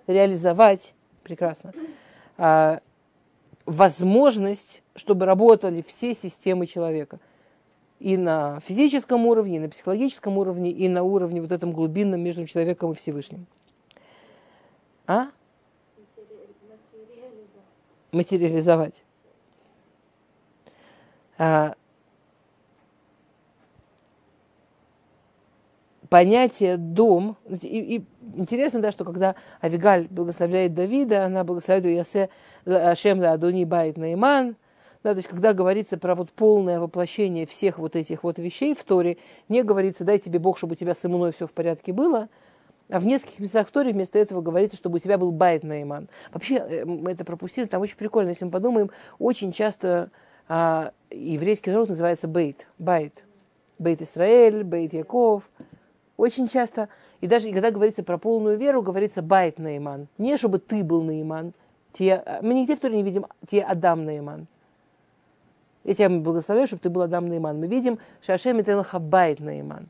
[0.07, 1.72] реализовать, прекрасно,
[2.36, 2.80] а,
[3.66, 7.18] возможность, чтобы работали все системы человека.
[8.01, 12.46] И на физическом уровне, и на психологическом уровне, и на уровне вот этом глубинном между
[12.46, 13.46] человеком и Всевышним.
[15.07, 15.28] А?
[18.12, 19.03] Материализовать.
[21.38, 21.74] А,
[26.09, 28.05] понятие дом, и, и
[28.36, 32.30] интересно, да, что когда Авигаль благословляет Давида, она благословляет Ясе
[32.64, 34.57] Ашем Адони Байт Найман,
[35.09, 38.84] да, то есть, когда говорится про вот полное воплощение всех вот этих вот вещей в
[38.84, 41.92] Торе, не говорится, дай тебе Бог, чтобы у тебя с אמונה ой все в порядке
[41.92, 42.28] было,
[42.88, 46.09] а в нескольких местах в Торе вместо этого говорится, чтобы у тебя был בית נאמן.
[46.32, 50.11] Вообще, э, мы это пропустили, там очень прикольно, если мы подумаем, очень часто
[50.48, 53.24] а, еврейский народ называется בית, בית.
[53.78, 55.48] בית ישראל, בית יעקב–
[56.18, 56.88] очень часто,
[57.20, 60.09] и даже когда говорится про полную веру, говорится בית נאמן.
[60.18, 61.54] Не чтобы ты был נאמן.
[61.92, 64.46] Те, мы нигде в Торе не видим те Адам наиман.
[65.89, 67.59] Я тебя благословляю, чтобы ты был Адам наиман.
[67.59, 69.89] Мы видим Шашем и байт наиман.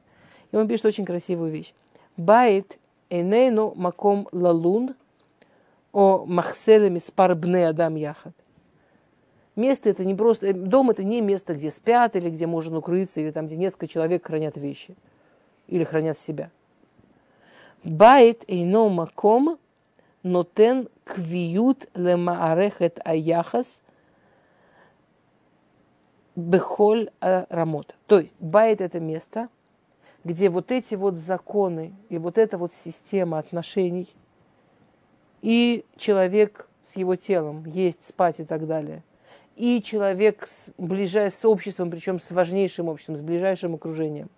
[0.53, 1.75] И он пишет очень красивую вещь.
[2.17, 2.79] Байт
[3.11, 4.95] энейну маком лалун
[5.93, 8.33] о махселе спар бне Адам яхат.
[9.57, 13.33] Место это не просто, дом это не место, где спят или где можно укрыться, или
[13.33, 14.95] там, где несколько человек хранят вещи
[15.67, 16.51] или хранят себя.
[17.83, 19.59] Байт эйно маком
[20.23, 23.81] нотен квиют лемаарехет аяхас
[26.39, 27.97] бехоль рамот.
[28.07, 29.49] То есть байт это место,
[30.23, 34.09] где вот эти вот законы и вот эта вот система отношений
[35.43, 39.03] и человек с его телом, есть, спать и так далее,
[39.57, 44.31] и человек с, ближай, с обществом, причем с важнейшим обществом, с ближайшим окружением,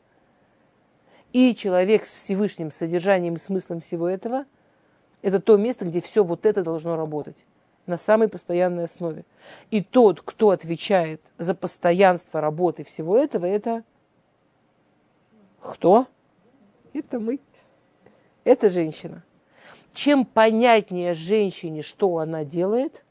[1.33, 4.47] и человек с Всевышним содержанием и смыслом всего этого,
[5.21, 7.45] это то место, где все вот это должно работать
[7.91, 9.25] на самой постоянной основе.
[9.71, 13.85] И тот, кто отвечает за постоянство работы всего этого, это
[15.61, 16.07] кто?
[16.95, 17.41] Это мы.
[18.45, 19.23] Это женщина.
[19.93, 23.05] Чем понятнее женщине, что она делает,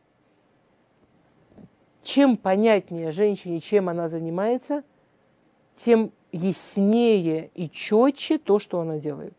[2.02, 4.84] чем понятнее женщине, чем она занимается,
[5.76, 9.34] тем яснее и четче то, что она делает.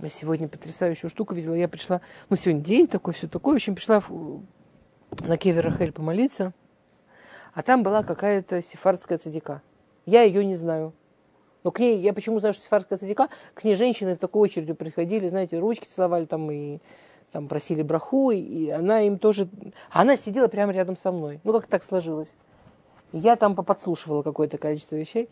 [0.00, 1.54] Я сегодня потрясающую штуку видела.
[1.54, 3.54] Я пришла, ну, сегодня день такой, все такое.
[3.54, 4.42] В общем, пришла в,
[5.22, 6.52] на Кевер Рахель помолиться.
[7.52, 9.62] А там была какая-то сефардская цадика.
[10.06, 10.92] Я ее не знаю.
[11.64, 14.76] Но к ней, я почему знаю, что сефардская цадика, к ней женщины в такой очередью
[14.76, 16.78] приходили, знаете, ручки целовали там и
[17.32, 19.48] там просили браху, и она им тоже...
[19.90, 21.40] Она сидела прямо рядом со мной.
[21.44, 22.28] Ну, как так сложилось.
[23.12, 25.28] Я там подслушивала какое-то количество вещей.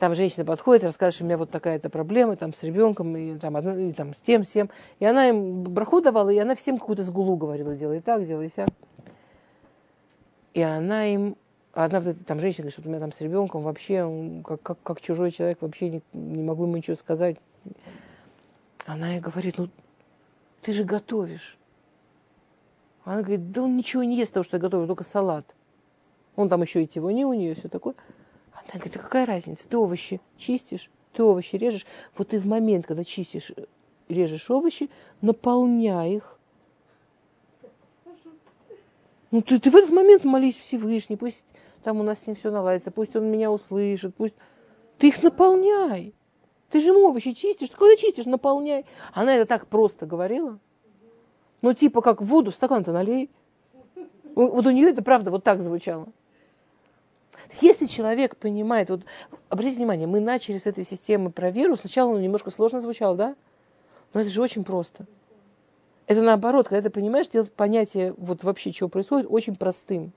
[0.00, 3.58] Там женщина подходит, рассказывает, что у меня вот такая-то проблема, там с ребенком, и там,
[3.58, 4.70] и, там с тем, с тем.
[4.98, 8.70] И она им браху давала, и она всем какую-то сгулу говорила, делай так, делай сяк.
[10.54, 11.36] И она им
[11.74, 15.32] одна там женщина говорит, что у меня там с ребенком вообще, как, как, как чужой
[15.32, 17.36] человек, вообще не, не могу ему ничего сказать.
[18.86, 19.68] Она ей говорит, ну
[20.62, 21.58] ты же готовишь.
[23.04, 25.54] Она говорит, да он ничего не ест того, что я готовлю, только салат.
[26.36, 27.94] Он там еще и тивони у нее, все такое.
[28.70, 29.66] Она говорит, а какая разница?
[29.68, 31.86] Ты овощи чистишь, ты овощи режешь.
[32.16, 33.52] Вот ты в момент, когда чистишь,
[34.08, 34.88] режешь овощи,
[35.20, 36.38] наполняй их.
[39.32, 41.44] Ну ты, ты в этот момент молись Всевышний, пусть
[41.82, 44.34] там у нас с ним все наладится, пусть он меня услышит, пусть...
[44.98, 46.14] Ты их наполняй.
[46.70, 47.70] Ты же овощи чистишь.
[47.70, 48.84] Ты когда чистишь, наполняй.
[49.14, 50.58] Она это так просто говорила.
[51.62, 53.30] Ну, типа, как воду в стакан-то налей.
[54.34, 56.08] Вот у нее это правда вот так звучало.
[57.60, 59.02] Если человек понимает, вот
[59.48, 63.36] обратите внимание, мы начали с этой системы про веру, сначала ну, немножко сложно звучало, да?
[64.12, 65.06] Но это же очень просто.
[66.06, 70.12] Это наоборот, когда ты понимаешь, делать понятие вот вообще, чего происходит, очень простым.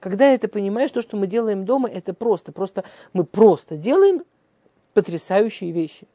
[0.00, 2.52] Когда это понимаешь, то, что мы делаем дома, это просто.
[2.52, 4.24] Просто мы просто делаем
[4.94, 6.06] потрясающие вещи.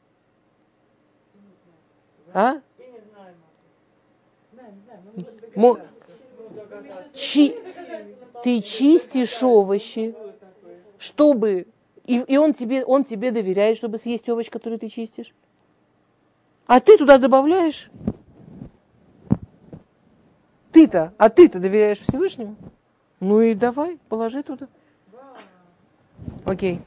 [2.32, 2.60] А?
[5.54, 5.78] Мо...
[7.14, 7.54] Чи...
[8.42, 10.14] Ты чистишь овощи,
[10.98, 11.66] чтобы...
[12.06, 15.32] И, и он, тебе, он тебе доверяет, чтобы съесть овощ, который ты чистишь.
[16.66, 17.90] А ты туда добавляешь...
[20.72, 22.56] Ты-то, а ты-то доверяешь Всевышнему?
[23.20, 24.68] Ну и давай, положи туда.
[26.44, 26.80] Окей.